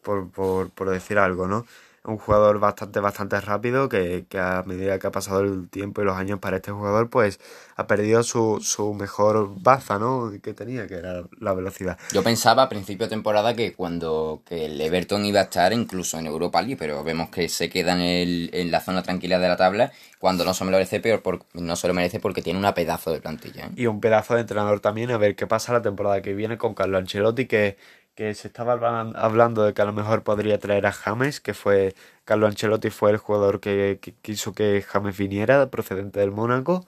por, 0.01 0.29
por, 0.31 0.69
por 0.71 0.89
decir 0.89 1.19
algo, 1.19 1.47
¿no? 1.47 1.65
Un 2.03 2.17
jugador 2.17 2.59
bastante, 2.59 2.99
bastante 2.99 3.39
rápido 3.41 3.89
que, 3.89 4.25
que, 4.29 4.39
a 4.39 4.63
medida 4.65 4.99
que 4.99 5.07
ha 5.07 5.11
pasado 5.11 5.41
el 5.41 5.69
tiempo 5.69 6.01
y 6.01 6.05
los 6.05 6.17
años 6.17 6.39
para 6.39 6.57
este 6.57 6.71
jugador, 6.71 7.09
pues 7.09 7.39
ha 7.75 7.87
perdido 7.87 8.23
su, 8.23 8.59
su 8.61 8.93
mejor 8.93 9.61
baza, 9.61 9.99
¿no? 9.99 10.31
Que 10.41 10.53
tenía, 10.53 10.87
que 10.87 10.95
era 10.95 11.23
la 11.39 11.53
velocidad. 11.53 11.97
Yo 12.11 12.23
pensaba 12.23 12.63
a 12.63 12.69
principio 12.69 13.05
de 13.05 13.09
temporada 13.09 13.53
que 13.55 13.73
cuando 13.73 14.41
que 14.45 14.65
el 14.65 14.79
Everton 14.79 15.25
iba 15.25 15.39
a 15.41 15.43
estar 15.43 15.73
incluso 15.73 16.17
en 16.17 16.27
Europa 16.27 16.61
League, 16.61 16.77
pero 16.77 17.03
vemos 17.03 17.29
que 17.29 17.49
se 17.49 17.69
queda 17.69 17.93
en, 17.93 18.01
el, 18.01 18.49
en 18.53 18.71
la 18.71 18.81
zona 18.81 19.03
tranquila 19.03 19.39
de 19.39 19.47
la 19.47 19.57
tabla 19.57 19.91
cuando 20.19 20.43
no 20.43 20.53
se 20.53 20.65
lo 20.65 20.71
merece, 20.71 20.99
peor 20.99 21.21
por, 21.21 21.45
no 21.53 21.75
se 21.77 21.87
lo 21.87 21.93
merece 21.93 22.19
porque 22.19 22.41
tiene 22.41 22.59
una 22.59 22.73
pedazo 22.73 23.11
de 23.11 23.21
plantilla. 23.21 23.67
¿eh? 23.67 23.71
Y 23.77 23.85
un 23.87 24.01
pedazo 24.01 24.35
de 24.35 24.41
entrenador 24.41 24.81
también, 24.81 25.11
a 25.11 25.17
ver 25.17 25.35
qué 25.35 25.47
pasa 25.47 25.71
la 25.71 25.81
temporada 25.81 26.21
que 26.21 26.33
viene 26.33 26.57
con 26.57 26.73
Carlo 26.73 26.97
Ancelotti, 26.97 27.45
que 27.45 27.77
que 28.19 28.35
se 28.35 28.49
estaba 28.49 28.73
hablando 28.73 29.63
de 29.63 29.73
que 29.73 29.81
a 29.81 29.85
lo 29.85 29.93
mejor 29.93 30.23
podría 30.23 30.59
traer 30.59 30.85
a 30.85 30.91
James, 30.91 31.39
que 31.39 31.53
fue 31.53 31.95
Carlo 32.25 32.47
Ancelotti 32.47 32.89
fue 32.89 33.11
el 33.11 33.17
jugador 33.17 33.61
que, 33.61 33.97
quiso 34.21 34.53
que 34.53 34.83
James 34.85 35.17
viniera, 35.17 35.69
procedente 35.69 36.19
del 36.19 36.31
Mónaco, 36.31 36.85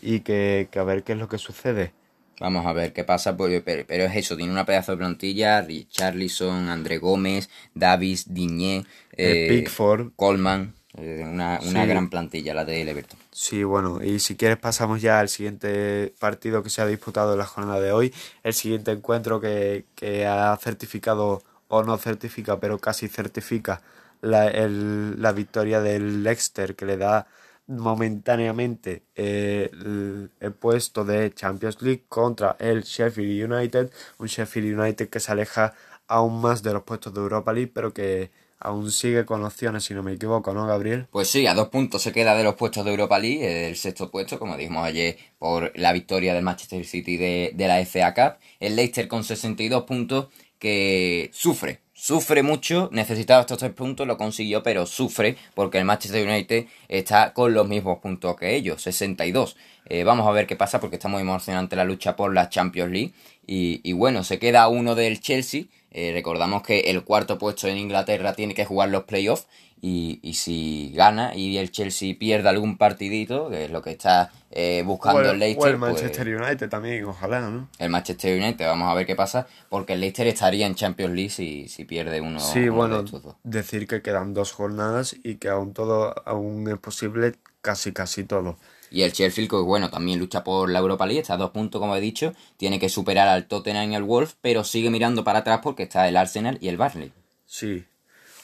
y 0.00 0.20
que, 0.20 0.70
a 0.74 0.82
ver 0.82 1.02
qué 1.02 1.12
es 1.12 1.18
lo 1.18 1.28
que 1.28 1.36
sucede. 1.36 1.92
Vamos 2.40 2.64
a 2.64 2.72
ver 2.72 2.94
qué 2.94 3.04
pasa, 3.04 3.36
pues, 3.36 3.62
pero, 3.62 4.04
es 4.04 4.16
eso, 4.16 4.38
tiene 4.38 4.52
una 4.52 4.64
pedazo 4.64 4.92
de 4.92 4.98
plantilla, 4.98 5.60
Richarlison, 5.60 6.70
André 6.70 6.96
Gómez, 6.96 7.50
Davis, 7.74 8.32
Diñé, 8.32 8.86
eh, 9.18 9.48
Pickford, 9.50 10.12
Coleman. 10.16 10.72
Eh, 10.96 11.22
una, 11.26 11.60
una 11.62 11.84
gran 11.84 12.08
plantilla 12.08 12.54
la 12.54 12.64
de 12.64 12.80
Everton. 12.80 13.18
Sí, 13.42 13.64
bueno, 13.64 14.02
y 14.02 14.18
si 14.18 14.36
quieres 14.36 14.58
pasamos 14.58 15.00
ya 15.00 15.18
al 15.18 15.30
siguiente 15.30 16.14
partido 16.18 16.62
que 16.62 16.68
se 16.68 16.82
ha 16.82 16.86
disputado 16.86 17.32
en 17.32 17.38
la 17.38 17.46
jornada 17.46 17.80
de 17.80 17.90
hoy, 17.90 18.12
el 18.42 18.52
siguiente 18.52 18.90
encuentro 18.90 19.40
que, 19.40 19.86
que 19.94 20.26
ha 20.26 20.54
certificado, 20.58 21.42
o 21.68 21.82
no 21.82 21.96
certifica, 21.96 22.60
pero 22.60 22.78
casi 22.78 23.08
certifica 23.08 23.80
la, 24.20 24.46
el, 24.48 25.20
la 25.22 25.32
victoria 25.32 25.80
del 25.80 26.22
Leicester, 26.22 26.76
que 26.76 26.84
le 26.84 26.98
da 26.98 27.26
momentáneamente 27.66 29.04
eh, 29.14 29.70
el, 29.72 30.30
el, 30.38 30.52
puesto 30.52 31.04
de 31.06 31.32
Champions 31.32 31.80
League 31.80 32.04
contra 32.10 32.56
el 32.58 32.82
Sheffield 32.82 33.50
United, 33.52 33.90
un 34.18 34.26
Sheffield 34.26 34.78
United 34.78 35.08
que 35.08 35.20
se 35.20 35.32
aleja 35.32 35.72
aún 36.08 36.42
más 36.42 36.62
de 36.62 36.74
los 36.74 36.82
puestos 36.82 37.14
de 37.14 37.20
Europa 37.20 37.52
League, 37.54 37.72
pero 37.74 37.94
que 37.94 38.30
aún 38.60 38.92
sigue 38.92 39.24
con 39.24 39.42
opciones, 39.44 39.84
si 39.84 39.94
no 39.94 40.02
me 40.02 40.12
equivoco, 40.12 40.52
¿no, 40.52 40.66
Gabriel? 40.66 41.06
Pues 41.10 41.28
sí, 41.28 41.46
a 41.46 41.54
dos 41.54 41.68
puntos 41.68 42.02
se 42.02 42.12
queda 42.12 42.36
de 42.36 42.44
los 42.44 42.54
puestos 42.54 42.84
de 42.84 42.90
Europa 42.90 43.18
League, 43.18 43.68
el 43.68 43.76
sexto 43.76 44.10
puesto, 44.10 44.38
como 44.38 44.56
dijimos 44.56 44.84
ayer, 44.84 45.16
por 45.38 45.72
la 45.76 45.92
victoria 45.92 46.34
del 46.34 46.44
Manchester 46.44 46.84
City 46.84 47.16
de, 47.16 47.54
la 47.56 47.84
FA 47.84 48.14
Cup. 48.14 48.38
El 48.60 48.76
Leicester 48.76 49.08
con 49.08 49.24
62 49.24 49.84
puntos 49.84 50.28
que 50.58 51.30
sufre, 51.32 51.80
sufre 51.94 52.42
mucho, 52.42 52.90
necesitaba 52.92 53.40
estos 53.40 53.56
tres 53.56 53.72
puntos, 53.72 54.06
lo 54.06 54.18
consiguió, 54.18 54.62
pero 54.62 54.84
sufre 54.84 55.36
porque 55.54 55.78
el 55.78 55.86
Manchester 55.86 56.28
United 56.28 56.66
está 56.88 57.32
con 57.32 57.54
los 57.54 57.66
mismos 57.66 57.98
puntos 58.00 58.36
que 58.36 58.54
ellos, 58.54 58.82
62. 58.82 59.56
Eh, 59.90 60.04
vamos 60.04 60.26
a 60.26 60.30
ver 60.30 60.46
qué 60.46 60.56
pasa 60.56 60.80
porque 60.80 60.96
está 60.96 61.08
muy 61.08 61.20
emocionante 61.20 61.76
la 61.76 61.84
lucha 61.84 62.16
por 62.16 62.32
la 62.32 62.48
Champions 62.48 62.90
League. 62.90 63.12
Y, 63.46 63.80
y 63.82 63.92
bueno, 63.92 64.24
se 64.24 64.38
queda 64.38 64.68
uno 64.68 64.94
del 64.94 65.20
Chelsea 65.20 65.64
eh, 65.92 66.12
recordamos 66.12 66.62
que 66.62 66.80
el 66.90 67.02
cuarto 67.02 67.38
puesto 67.38 67.66
en 67.66 67.76
Inglaterra 67.76 68.34
tiene 68.34 68.54
que 68.54 68.64
jugar 68.64 68.90
los 68.90 69.04
playoffs 69.04 69.48
y, 69.82 70.20
y, 70.22 70.34
si 70.34 70.92
gana 70.94 71.34
y 71.34 71.56
el 71.56 71.72
Chelsea 71.72 72.14
pierde 72.16 72.48
algún 72.48 72.76
partidito, 72.76 73.48
que 73.48 73.64
es 73.64 73.70
lo 73.70 73.82
que 73.82 73.90
está 73.90 74.30
eh, 74.50 74.82
buscando 74.84 75.30
el, 75.30 75.38
Leicester. 75.38 75.72
O 75.72 75.74
el 75.74 75.78
pues 75.80 75.92
Manchester 75.92 76.36
United 76.36 76.68
también, 76.68 77.04
ojalá, 77.06 77.40
¿no? 77.40 77.68
El 77.78 77.88
Manchester 77.88 78.40
United, 78.40 78.66
vamos 78.66 78.88
a 78.88 78.94
ver 78.94 79.06
qué 79.06 79.16
pasa, 79.16 79.48
porque 79.68 79.94
el 79.94 80.00
Leicester 80.00 80.26
estaría 80.28 80.66
en 80.66 80.74
Champions 80.74 81.14
League 81.14 81.30
si, 81.30 81.66
si 81.66 81.84
pierde 81.84 82.20
uno. 82.20 82.38
Sí, 82.38 82.68
bueno, 82.68 83.04
decir 83.42 83.88
que 83.88 84.02
quedan 84.02 84.34
dos 84.34 84.52
jornadas 84.52 85.16
y 85.24 85.36
que 85.36 85.48
aún 85.48 85.72
todo, 85.72 86.14
aún 86.24 86.68
es 86.68 86.78
posible 86.78 87.34
casi 87.62 87.92
casi 87.92 88.24
todo. 88.24 88.58
Y 88.90 89.02
el 89.02 89.12
Sheffield, 89.12 89.48
que 89.48 89.56
bueno, 89.56 89.88
también 89.90 90.18
lucha 90.18 90.42
por 90.42 90.68
la 90.68 90.80
Europa 90.80 91.06
League, 91.06 91.20
está 91.20 91.34
a 91.34 91.38
dos 91.38 91.50
puntos, 91.50 91.80
como 91.80 91.94
he 91.94 92.00
dicho, 92.00 92.32
tiene 92.56 92.80
que 92.80 92.88
superar 92.88 93.28
al 93.28 93.46
Tottenham 93.46 93.92
y 93.92 93.94
al 93.94 94.02
Wolf, 94.02 94.34
pero 94.40 94.64
sigue 94.64 94.90
mirando 94.90 95.22
para 95.22 95.40
atrás 95.40 95.60
porque 95.62 95.84
está 95.84 96.08
el 96.08 96.16
Arsenal 96.16 96.58
y 96.60 96.68
el 96.68 96.76
Barley. 96.76 97.12
Sí, 97.46 97.84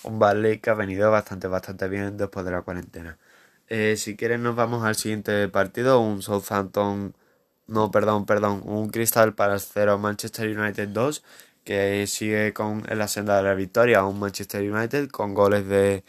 un 0.05 0.19
Barley 0.19 0.59
que 0.61 0.71
ha 0.71 0.75
venido 0.75 1.11
bastante, 1.11 1.49
bastante 1.49 1.89
bien 1.89 2.17
después 2.17 2.45
de 2.45 2.53
la 2.53 2.63
cuarentena. 2.63 3.19
Eh, 3.69 3.97
si 3.97 4.17
quieres 4.17 4.39
nos 4.39 4.55
vamos 4.55 4.85
al 4.85 4.95
siguiente 4.95 5.49
partido, 5.49 6.01
un 6.01 6.23
Southampton, 6.23 7.15
no, 7.67 7.91
perdón, 7.91 8.27
perdón, 8.27 8.63
un 8.65 8.91
Crystal 8.91 9.35
Palace 9.35 9.69
0, 9.75 9.99
Manchester 9.99 10.57
United 10.57 10.89
2, 10.89 11.25
que 11.65 12.07
sigue 12.07 12.53
con 12.53 12.85
en 12.89 12.99
la 12.99 13.09
senda 13.09 13.37
de 13.37 13.43
la 13.43 13.55
victoria, 13.55 14.05
un 14.05 14.21
Manchester 14.21 14.63
United 14.71 15.09
con 15.11 15.35
goles 15.35 15.67
de 15.67 16.05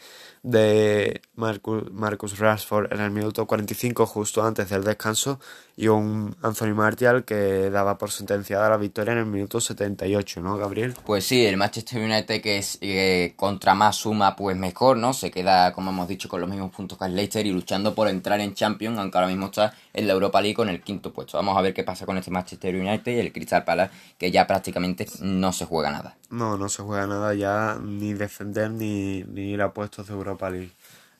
de 0.48 1.20
Marcus, 1.34 1.92
Marcus 1.92 2.38
Rashford 2.38 2.90
en 2.90 3.00
el 3.00 3.10
minuto 3.10 3.46
45 3.46 4.06
justo 4.06 4.42
antes 4.42 4.70
del 4.70 4.82
descanso 4.82 5.38
y 5.76 5.88
un 5.88 6.34
Anthony 6.42 6.74
Martial 6.74 7.24
que 7.24 7.68
daba 7.68 7.98
por 7.98 8.10
sentenciada 8.10 8.70
la 8.70 8.78
victoria 8.78 9.12
en 9.12 9.18
el 9.18 9.26
minuto 9.26 9.60
78, 9.60 10.40
¿no, 10.40 10.56
Gabriel? 10.56 10.94
Pues 11.04 11.24
sí, 11.24 11.44
el 11.44 11.58
Manchester 11.58 12.02
United 12.02 12.40
que 12.40 12.56
es 12.56 12.78
eh, 12.80 13.34
contra 13.36 13.74
más 13.74 13.96
suma, 13.96 14.34
pues 14.34 14.56
mejor, 14.56 14.96
¿no? 14.96 15.12
Se 15.12 15.30
queda, 15.30 15.72
como 15.74 15.90
hemos 15.90 16.08
dicho, 16.08 16.30
con 16.30 16.40
los 16.40 16.48
mismos 16.48 16.72
puntos 16.72 16.96
que 16.96 17.04
el 17.04 17.14
Leicester 17.14 17.44
y 17.44 17.52
luchando 17.52 17.94
por 17.94 18.08
entrar 18.08 18.40
en 18.40 18.54
Champions, 18.54 18.98
aunque 18.98 19.18
ahora 19.18 19.28
mismo 19.28 19.46
está 19.46 19.74
en 19.92 20.06
la 20.06 20.14
Europa 20.14 20.40
League 20.40 20.56
con 20.56 20.70
el 20.70 20.80
quinto 20.80 21.12
puesto. 21.12 21.36
Vamos 21.36 21.58
a 21.58 21.60
ver 21.60 21.74
qué 21.74 21.84
pasa 21.84 22.06
con 22.06 22.16
este 22.16 22.30
Manchester 22.30 22.74
United 22.74 23.12
y 23.12 23.18
el 23.18 23.32
Crystal 23.32 23.64
Palace, 23.64 23.92
que 24.16 24.30
ya 24.30 24.46
prácticamente 24.46 25.06
no 25.20 25.52
se 25.52 25.66
juega 25.66 25.90
nada. 25.90 26.16
No, 26.30 26.56
no 26.56 26.68
se 26.68 26.82
juega 26.82 27.06
nada 27.06 27.34
ya, 27.34 27.78
ni 27.82 28.14
defender 28.14 28.70
ni, 28.70 29.22
ni 29.24 29.52
ir 29.52 29.62
a 29.62 29.72
puestos 29.72 30.08
de 30.08 30.14
Europa 30.14 30.37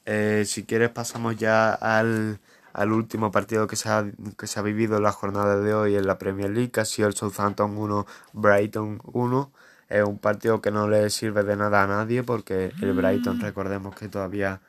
Eh, 0.07 0.45
si 0.47 0.65
quieres 0.65 0.91
pasamos 0.91 1.37
ya 1.37 1.73
al 1.75 2.41
al 2.79 2.93
último 2.93 3.33
partido 3.33 3.67
que 3.67 3.75
se, 3.75 3.89
ha, 3.89 4.07
que 4.37 4.47
se 4.47 4.61
ha 4.61 4.63
vivido 4.63 4.99
en 4.99 5.03
la 5.03 5.11
jornada 5.11 5.59
de 5.59 5.75
hoy 5.75 5.97
en 5.97 6.07
la 6.07 6.17
Premier 6.17 6.51
League, 6.51 6.71
que 6.71 6.81
ha 6.81 6.85
sido 6.85 7.09
el 7.09 7.15
Southampton 7.15 7.77
1, 7.77 8.07
Brighton 8.35 9.01
1. 9.05 9.53
Es 9.89 10.05
un 10.05 10.19
partido 10.19 10.61
que 10.61 10.71
no 10.71 10.89
le 10.89 11.11
sirve 11.11 11.43
de 11.43 11.57
nada 11.57 11.83
a 11.83 11.87
nadie 11.89 12.23
porque 12.23 12.73
el 12.81 12.93
Brighton, 12.93 13.41
recordemos 13.41 13.97
que 13.97 14.09
todavía 14.09 14.61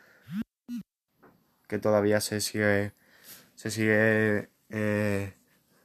que 1.67 1.77
todavía 1.77 2.19
se 2.19 2.41
sigue 2.41 2.93
se 3.53 3.69
sigue 3.69 4.49
eh, 4.69 5.33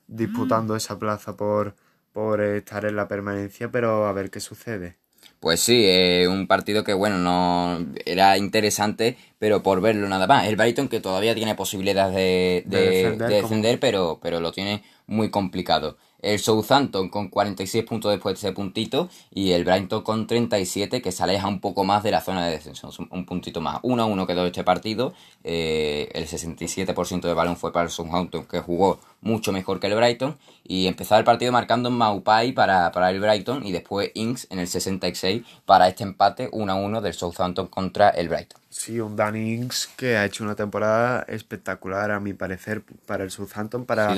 disputando 0.07 0.77
esa 0.77 0.99
plaza 0.99 1.37
por, 1.37 1.75
por 2.13 2.41
estar 2.41 2.87
en 2.87 2.97
la 2.97 3.07
permanencia, 3.07 3.71
pero 3.71 4.07
a 4.07 4.13
ver 4.13 4.31
qué 4.31 4.41
sucede. 4.41 4.97
Pues 5.45 5.61
sí, 5.61 5.85
eh, 5.85 6.27
un 6.27 6.47
partido 6.47 6.85
que 6.85 6.95
bueno, 6.95 7.19
no 7.19 7.79
era 8.07 8.39
interesante, 8.39 9.19
pero 9.39 9.63
por 9.63 9.83
verlo 9.83 10.09
nada 10.09 10.27
más. 10.27 10.47
El 10.47 10.57
Brighton 10.57 10.89
que 10.89 11.01
todavía 11.01 11.35
tiene 11.35 11.55
posibilidades 11.55 12.65
de, 12.65 13.15
defender, 13.29 13.79
pero, 13.79 14.19
pero 14.23 14.41
lo 14.41 14.53
tiene 14.53 14.83
muy 15.07 15.29
complicado. 15.29 15.99
El 16.25 16.39
Southampton 16.39 17.11
con 17.11 17.29
46 17.29 17.85
puntos 17.85 18.11
después 18.11 18.35
de 18.35 18.49
ese 18.49 18.55
puntito 18.55 19.09
y 19.33 19.53
el 19.53 19.65
Brighton 19.65 20.03
con 20.03 20.27
37 20.27 21.03
que 21.03 21.13
se 21.13 21.23
aleja 21.23 21.47
un 21.47 21.61
poco 21.61 21.85
más 21.85 22.03
de 22.03 22.11
la 22.11 22.23
zona 22.23 22.47
de 22.47 22.53
descenso, 22.53 22.91
un 23.11 23.27
puntito 23.27 23.61
más. 23.61 23.79
1 23.83 24.03
a 24.03 24.07
1 24.07 24.27
quedó 24.27 24.47
este 24.47 24.65
partido, 24.65 25.13
eh, 25.45 26.09
el 26.15 26.27
67% 26.27 27.21
de 27.21 27.35
balón 27.35 27.57
fue 27.57 27.73
para 27.73 27.85
el 27.85 27.91
Southampton 27.91 28.47
que 28.47 28.61
jugó 28.61 28.99
mucho 29.21 29.53
mejor 29.53 29.81
que 29.81 29.87
el 29.87 29.95
Brighton 29.95 30.37
y 30.65 30.87
empezó 30.87 31.17
el 31.17 31.25
partido 31.25 31.53
marcando 31.53 31.91
Maupai 31.91 32.53
para, 32.53 32.91
para 32.93 33.11
el 33.11 33.21
Brighton 33.21 33.67
y 33.67 33.73
después 33.73 34.11
Inks 34.15 34.47
en 34.51 34.59
el 34.59 34.69
66 34.69 35.43
para 35.67 35.89
este 35.89 36.05
empate 36.05 36.49
1 36.53 36.73
a 36.73 36.75
1 36.75 37.01
del 37.03 37.13
Southampton 37.13 37.67
contra 37.67 38.09
el 38.09 38.29
Brighton. 38.29 38.64
Sí, 38.77 38.99
un 38.99 39.15
Danny 39.15 39.55
Inks 39.55 39.89
que 39.97 40.17
ha 40.17 40.25
hecho 40.25 40.43
una 40.43 40.57
temporada 40.57 41.25
espectacular 41.29 42.11
a 42.11 42.19
mi 42.19 42.33
parecer 42.35 42.83
para 43.07 43.23
el 43.23 43.31
Southampton 43.31 43.85
para, 43.85 44.13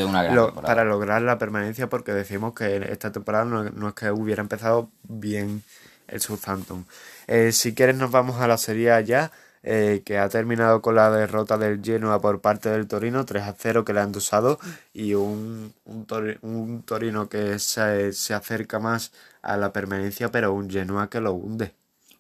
para 0.62 0.83
lograr 0.83 1.21
la 1.21 1.37
permanencia 1.37 1.90
porque 1.90 2.12
decimos 2.12 2.55
que 2.55 2.77
esta 2.90 3.12
temporada 3.12 3.45
no, 3.45 3.88
es 3.88 3.95
que 3.95 4.11
hubiera 4.11 4.40
empezado 4.40 4.88
bien 5.03 5.62
el 6.09 6.23
Southampton. 6.23 6.87
Eh, 7.27 7.53
si 7.53 7.75
quieres 7.75 7.97
nos 7.97 8.11
vamos 8.11 8.40
a 8.40 8.49
la 8.49 8.57
serie 8.57 9.05
ya. 9.05 9.31
Eh, 9.62 10.03
que 10.05 10.16
ha 10.19 10.29
terminado 10.29 10.81
con 10.81 10.95
la 10.95 11.11
derrota 11.11 11.59
del 11.59 11.83
Genoa 11.83 12.21
por 12.21 12.40
parte 12.40 12.69
del 12.69 12.87
Torino, 12.87 13.25
3 13.27 13.42
a 13.42 13.55
0 13.59 13.85
que 13.85 13.92
le 13.92 14.01
han 14.01 14.12
dosado, 14.12 14.61
y 14.92 15.14
un, 15.14 15.75
un, 15.85 16.83
Torino 16.87 17.29
que 17.29 17.59
se, 17.59 18.12
se, 18.12 18.33
acerca 18.35 18.79
más 18.79 19.11
a 19.42 19.57
la 19.57 19.73
permanencia, 19.73 20.31
pero 20.31 20.53
un 20.53 20.71
Genoa 20.71 21.11
que 21.11 21.21
lo 21.21 21.33
hunde. 21.33 21.75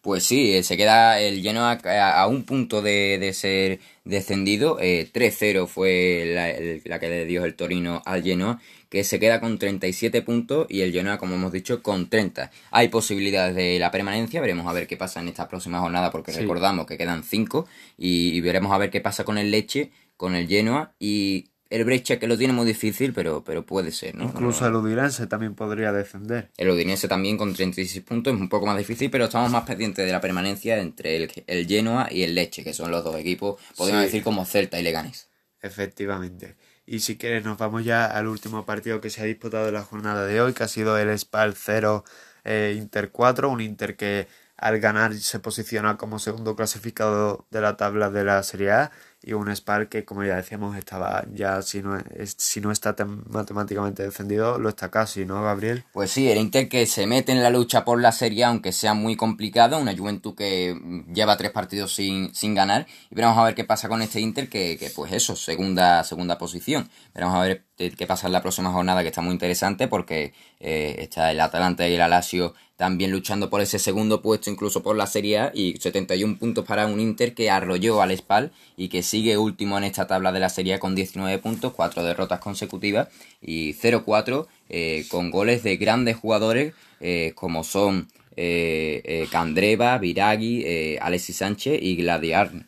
Pues 0.06 0.22
sí, 0.22 0.54
eh, 0.54 0.62
se 0.62 0.76
queda 0.76 1.18
el 1.18 1.42
Genoa 1.42 1.80
a, 1.82 2.28
un 2.28 2.44
punto 2.44 2.80
de, 2.80 3.18
de 3.18 3.32
ser 3.32 3.80
descendido. 4.04 4.78
3-0 4.78 5.64
eh, 5.64 5.66
fue 5.66 6.80
la, 6.84 7.00
que 7.00 7.08
le 7.08 7.24
dio 7.24 7.44
el 7.44 7.56
Torino 7.56 8.02
al 8.06 8.22
Genoa, 8.22 8.60
que 8.88 9.02
se 9.02 9.18
queda 9.18 9.40
con 9.40 9.58
37 9.58 10.22
puntos 10.22 10.68
y 10.70 10.82
el 10.82 10.92
Genoa, 10.92 11.18
como 11.18 11.34
hemos 11.34 11.50
dicho, 11.50 11.82
con 11.82 12.08
30. 12.08 12.52
Hay 12.70 12.86
posibilidades 12.86 13.56
de 13.56 13.80
la 13.80 13.90
permanencia, 13.90 14.40
veremos 14.40 14.68
a 14.68 14.72
ver 14.72 14.86
qué 14.86 14.96
pasa 14.96 15.18
en 15.18 15.26
esta 15.26 15.48
próxima 15.48 15.80
jornada, 15.80 16.12
porque 16.12 16.30
recordamos 16.30 16.86
que 16.86 16.96
quedan 16.96 17.24
5 17.24 17.66
y, 17.98 18.28
y 18.28 18.40
veremos 18.40 18.70
a 18.70 18.78
ver 18.78 18.90
qué 18.90 19.00
pasa 19.00 19.24
con 19.24 19.38
el 19.38 19.50
Leche, 19.50 19.90
con 20.16 20.36
el 20.36 20.46
Genoa 20.46 20.94
y 21.00 21.46
el 21.68 21.84
Brescia 21.84 22.18
que 22.18 22.26
lo 22.26 22.38
tiene 22.38 22.52
muy 22.52 22.66
difícil, 22.66 23.12
pero, 23.12 23.42
pero 23.44 23.64
puede 23.66 23.90
ser, 23.90 24.14
¿no? 24.14 24.24
Incluso 24.24 24.66
el 24.66 24.74
Udinese 24.74 25.26
también 25.26 25.54
podría 25.54 25.92
defender. 25.92 26.50
El 26.56 26.70
Udinese 26.70 27.08
también 27.08 27.36
con 27.36 27.54
36 27.54 28.04
puntos 28.04 28.34
es 28.34 28.40
un 28.40 28.48
poco 28.48 28.66
más 28.66 28.78
difícil, 28.78 29.10
pero 29.10 29.24
estamos 29.24 29.50
más 29.50 29.64
pendientes 29.64 30.04
de 30.04 30.12
la 30.12 30.20
permanencia 30.20 30.78
entre 30.78 31.16
el, 31.16 31.44
el 31.46 31.66
Genoa 31.66 32.08
y 32.10 32.22
el 32.22 32.34
Leche, 32.34 32.62
que 32.62 32.72
son 32.72 32.90
los 32.90 33.02
dos 33.02 33.16
equipos, 33.16 33.60
podemos 33.76 34.02
decir 34.02 34.22
como 34.22 34.44
Celta 34.44 34.78
y 34.78 34.82
Leganes. 34.82 35.28
Efectivamente. 35.60 36.56
Y 36.86 37.00
si 37.00 37.16
quieres 37.16 37.44
nos 37.44 37.58
vamos 37.58 37.84
ya 37.84 38.06
al 38.06 38.28
último 38.28 38.64
partido 38.64 39.00
que 39.00 39.10
se 39.10 39.20
ha 39.20 39.24
disputado 39.24 39.68
en 39.68 39.74
la 39.74 39.82
jornada 39.82 40.24
de 40.24 40.40
hoy, 40.40 40.52
que 40.52 40.62
ha 40.62 40.68
sido 40.68 40.96
el 40.96 41.16
Spal 41.18 41.54
0 41.56 42.04
eh, 42.44 42.76
Inter 42.78 43.10
4, 43.10 43.50
un 43.50 43.60
Inter 43.60 43.96
que 43.96 44.28
al 44.56 44.78
ganar 44.78 45.14
se 45.14 45.40
posiciona 45.40 45.96
como 45.96 46.18
segundo 46.20 46.54
clasificado 46.54 47.46
de 47.50 47.60
la 47.60 47.76
tabla 47.76 48.10
de 48.10 48.24
la 48.24 48.42
Serie 48.44 48.70
A 48.70 48.92
y 49.26 49.32
un 49.32 49.54
Spal 49.54 49.88
que, 49.88 50.04
como 50.04 50.22
ya 50.22 50.36
decíamos, 50.36 50.76
estaba 50.76 51.24
ya, 51.34 51.60
si 51.60 51.82
no, 51.82 51.98
si 52.24 52.60
no 52.60 52.70
está 52.70 52.94
matemáticamente 53.28 54.04
defendido, 54.04 54.56
lo 54.60 54.68
está 54.68 54.88
casi, 54.88 55.26
¿no, 55.26 55.42
Gabriel? 55.42 55.82
Pues 55.92 56.12
sí, 56.12 56.30
el 56.30 56.38
Inter 56.38 56.68
que 56.68 56.86
se 56.86 57.08
mete 57.08 57.32
en 57.32 57.42
la 57.42 57.50
lucha 57.50 57.84
por 57.84 58.00
la 58.00 58.12
Serie 58.12 58.44
aunque 58.44 58.70
sea 58.70 58.94
muy 58.94 59.16
complicado, 59.16 59.78
una 59.78 59.96
Juventud 59.96 60.36
que 60.36 60.78
lleva 61.12 61.36
tres 61.36 61.50
partidos 61.50 61.92
sin, 61.92 62.32
sin 62.36 62.54
ganar, 62.54 62.86
y 63.10 63.16
veremos 63.16 63.36
a 63.36 63.42
ver 63.42 63.56
qué 63.56 63.64
pasa 63.64 63.88
con 63.88 64.00
este 64.00 64.20
Inter, 64.20 64.48
que, 64.48 64.78
que 64.78 64.90
pues 64.90 65.12
eso, 65.12 65.34
segunda, 65.34 66.04
segunda 66.04 66.38
posición. 66.38 66.88
Veremos 67.12 67.34
a 67.34 67.40
ver 67.40 67.64
qué 67.76 68.06
pasa 68.06 68.28
en 68.28 68.32
la 68.32 68.42
próxima 68.42 68.70
jornada, 68.70 69.02
que 69.02 69.08
está 69.08 69.22
muy 69.22 69.32
interesante, 69.32 69.88
porque 69.88 70.34
eh, 70.60 70.94
está 71.00 71.32
el 71.32 71.40
Atalanta 71.40 71.88
y 71.88 71.94
el 71.94 72.00
Alacio 72.00 72.54
también 72.76 73.10
luchando 73.10 73.48
por 73.48 73.60
ese 73.60 73.78
segundo 73.78 74.20
puesto, 74.20 74.50
incluso 74.50 74.82
por 74.82 74.96
la 74.96 75.06
Serie 75.06 75.38
A, 75.38 75.52
y 75.54 75.76
71 75.78 76.38
puntos 76.38 76.64
para 76.64 76.86
un 76.86 77.00
Inter 77.00 77.34
que 77.34 77.50
arrolló 77.50 78.02
al 78.02 78.16
Spal 78.16 78.52
y 78.76 78.88
que 78.88 79.02
sigue 79.02 79.38
último 79.38 79.78
en 79.78 79.84
esta 79.84 80.06
tabla 80.06 80.32
de 80.32 80.40
la 80.40 80.50
Serie 80.50 80.74
A 80.74 80.78
con 80.78 80.94
19 80.94 81.38
puntos, 81.38 81.72
4 81.72 82.04
derrotas 82.04 82.40
consecutivas 82.40 83.08
y 83.40 83.74
0-4 83.74 84.46
eh, 84.68 85.06
con 85.08 85.30
goles 85.30 85.62
de 85.62 85.76
grandes 85.76 86.16
jugadores 86.16 86.74
eh, 87.00 87.32
como 87.34 87.64
son 87.64 88.08
eh, 88.36 89.26
Candreva, 89.30 89.96
Viragui, 89.96 90.98
Alexis 91.00 91.36
Sánchez 91.36 91.78
y 91.82 91.96
Gladiarne 91.96 92.66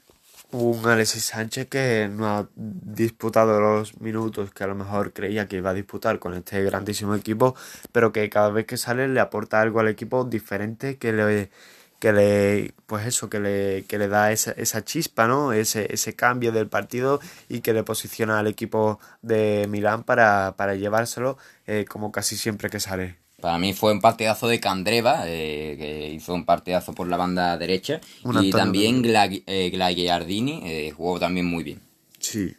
un 0.51 0.87
Alexis 0.87 1.25
Sánchez 1.27 1.69
que 1.69 2.09
no 2.11 2.27
ha 2.27 2.49
disputado 2.57 3.61
los 3.61 4.01
minutos 4.01 4.53
que 4.53 4.65
a 4.65 4.67
lo 4.67 4.75
mejor 4.75 5.13
creía 5.13 5.47
que 5.47 5.57
iba 5.57 5.71
a 5.71 5.75
disputar 5.75 6.19
con 6.19 6.35
este 6.35 6.63
grandísimo 6.65 7.15
equipo, 7.15 7.55
pero 7.93 8.13
que 8.13 8.29
cada 8.31 8.51
vez 8.51 8.67
que 8.67 8.77
sale 8.77 9.09
le 9.09 9.21
aporta 9.21 9.61
algo 9.61 9.81
al 9.81 9.89
equipo 9.89 10.25
diferente 10.25 10.97
que 10.99 11.13
le 11.13 11.51
que 11.99 12.13
le 12.13 12.75
pues 12.87 13.07
eso 13.07 13.29
que 13.29 13.41
le, 13.41 13.85
que 13.87 13.99
le 13.99 14.09
da 14.09 14.33
esa, 14.33 14.53
esa 14.53 14.85
chispa 14.85 15.27
no 15.27 15.53
ese, 15.53 15.93
ese 15.93 16.15
cambio 16.15 16.53
del 16.53 16.69
partido 16.69 17.21
y 17.49 17.61
que 17.61 17.73
le 17.73 17.83
posiciona 17.85 18.39
al 18.39 18.47
equipo 18.47 19.01
de 19.23 19.67
Milán 19.69 20.05
para, 20.05 20.55
para 20.57 20.75
llevárselo 20.77 21.39
eh, 21.67 21.87
como 21.89 22.13
casi 22.13 22.37
siempre 22.37 22.71
que 22.71 22.81
sale 22.81 23.19
para 23.41 23.59
mí 23.59 23.73
fue 23.73 23.93
un 23.93 24.01
partidazo 24.01 24.49
de 24.49 24.59
Candreva, 24.59 25.23
eh, 25.27 25.77
que 25.79 26.11
hizo 26.11 26.35
un 26.35 26.45
partidazo 26.45 26.93
por 26.93 27.07
la 27.07 27.17
banda 27.17 27.57
derecha. 27.57 28.01
y 28.41 28.51
también 28.51 29.03
Glagiardini 29.03 30.63
eh, 30.65 30.93
jugó 30.97 31.21
también 31.21 31.47
muy 31.47 31.63
bien. 31.63 31.81
Sí. 32.19 32.57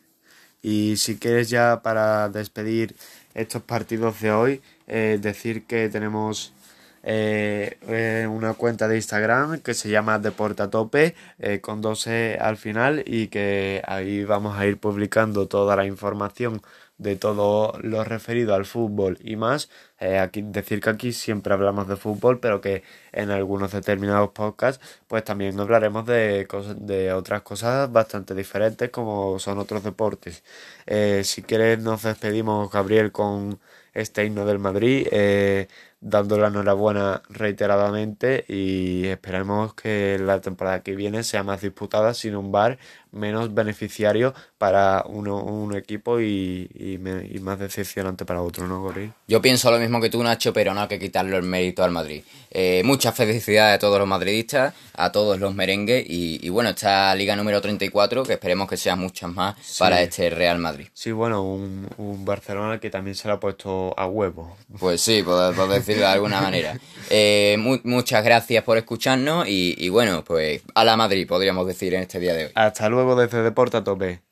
Y 0.62 0.96
si 0.98 1.18
quieres 1.18 1.50
ya 1.50 1.82
para 1.82 2.30
despedir 2.30 2.96
estos 3.34 3.62
partidos 3.62 4.22
de 4.22 4.32
hoy, 4.32 4.62
eh, 4.88 5.20
decir 5.22 5.66
que 5.66 5.90
tenemos 5.90 6.54
una 7.02 8.54
cuenta 8.56 8.88
de 8.88 8.98
Instagram 8.98 9.62
que 9.62 9.74
se 9.74 9.90
llama 9.90 10.20
Deportatope 10.20 11.16
con 11.62 11.82
12 11.82 12.38
al 12.40 12.58
final 12.58 13.04
y 13.08 13.28
que 13.28 13.82
ahí 13.88 14.26
vamos 14.26 14.58
a 14.58 14.68
ir 14.68 14.78
publicando 14.78 15.48
toda 15.48 15.78
la 15.78 15.86
información 15.86 16.62
de 17.00 17.16
todo 17.16 17.74
lo 17.82 18.04
referido 18.04 18.54
al 18.54 18.66
fútbol 18.66 19.18
y 19.24 19.36
más. 19.36 19.70
Eh, 20.00 20.20
aquí, 20.20 20.44
decir 20.44 20.82
que 20.82 20.92
aquí 20.92 21.12
siempre 21.14 21.54
hablamos 21.54 21.88
de 21.88 21.96
fútbol, 21.96 22.40
pero 22.40 22.62
que 22.62 22.84
en 23.12 23.32
algunos 23.32 23.72
determinados 23.72 24.30
podcasts 24.32 24.86
pues 25.08 25.24
también 25.24 25.60
hablaremos 25.60 26.06
de, 26.06 26.46
cosas, 26.48 26.76
de 26.86 27.14
otras 27.14 27.42
cosas 27.42 27.92
bastante 27.92 28.36
diferentes 28.36 28.90
como 28.92 29.40
son 29.40 29.58
otros 29.60 29.84
deportes. 29.84 30.44
Eh, 30.86 31.24
si 31.24 31.42
quieres 31.42 31.80
nos 31.80 32.04
despedimos, 32.04 32.72
Gabriel, 32.72 33.12
con 33.12 33.60
este 33.94 34.26
himno 34.26 34.46
del 34.46 34.60
Madrid. 34.60 35.08
Eh, 35.12 35.68
dando 36.02 36.38
la 36.38 36.48
enhorabuena 36.48 37.22
reiteradamente 37.30 38.46
y 38.48 39.08
esperemos 39.08 39.74
que 39.74 40.18
la 40.20 40.40
temporada 40.40 40.82
que 40.82 40.96
viene 40.96 41.24
sea 41.24 41.44
más 41.44 41.62
disputada 41.62 42.14
sin 42.14 42.36
un 42.36 42.52
bar 42.52 42.80
menos 43.12 43.54
beneficiario 43.54 44.34
para 44.58 45.04
uno, 45.08 45.38
un 45.38 45.76
equipo 45.76 46.20
y, 46.20 46.70
y, 46.76 46.98
más 47.40 47.60
decepcionante 47.60 48.26
para 48.26 48.42
otro, 48.42 48.68
¿no, 48.68 48.82
Gorri? 48.82 49.12
Yo 49.28 49.42
pienso 49.42 49.72
lo 49.72 49.80
mismo 49.80 50.02
que 50.02 50.10
tú, 50.10 50.22
Nacho, 50.22 50.54
pero 50.54 50.74
no 50.74 50.82
hay 50.82 50.88
que 50.88 51.00
quitarle 51.00 51.36
el 51.38 51.44
mérito 51.44 51.84
al 51.84 51.92
Madrid. 51.92 52.24
Eh, 52.52 52.82
muchas 52.84 53.16
felicidades 53.16 53.76
a 53.76 53.80
todos 53.80 54.00
los 54.00 54.08
madridistas, 54.08 54.74
a 54.94 55.12
todos 55.12 55.40
los 55.40 55.54
merengues 55.56 56.06
y, 56.08 56.46
y, 56.46 56.50
bueno, 56.50 56.72
esta 56.72 57.14
liga 57.16 57.36
número 57.36 57.62
34 57.62 58.24
que 58.24 58.34
esperemos 58.34 58.68
que 58.68 58.78
sean 58.78 59.00
muchas 59.00 59.32
más 59.32 59.56
para 59.80 60.02
este 60.02 60.30
Real 60.30 60.60
Madrid. 60.60 60.88
Sí, 60.94 61.12
bueno, 61.12 61.44
un, 61.44 61.88
un, 61.98 62.26
Barcelona 62.26 62.80
que 62.80 62.90
también 62.90 63.16
se 63.16 63.28
lo 63.28 63.36
ha 63.36 63.40
puesto 63.40 63.94
a 63.98 64.08
huevo. 64.08 64.58
Pues 64.78 65.02
sí, 65.02 65.24
por, 65.24 65.56
decirlo 65.70 66.02
de 66.04 66.12
alguna 66.12 66.42
manera. 66.42 66.78
Eh, 67.10 67.56
muchas 67.84 68.24
gracias 68.24 68.64
por 68.64 68.78
escucharnos 68.78 69.48
y, 69.48 69.76
y 69.78 69.90
bueno, 69.90 70.24
pues 70.24 70.62
a 70.76 70.84
la 70.84 70.98
Madrid 70.98 71.28
podríamos 71.28 71.66
decir 71.66 71.94
en 71.94 72.02
este 72.02 72.20
día 72.20 72.34
de 72.34 72.46
hoy. 72.46 72.52
Hasta 72.56 72.90
luego 72.90 72.99
desde 73.16 73.44
Deporta 73.44 73.84
Tope. 73.84 74.29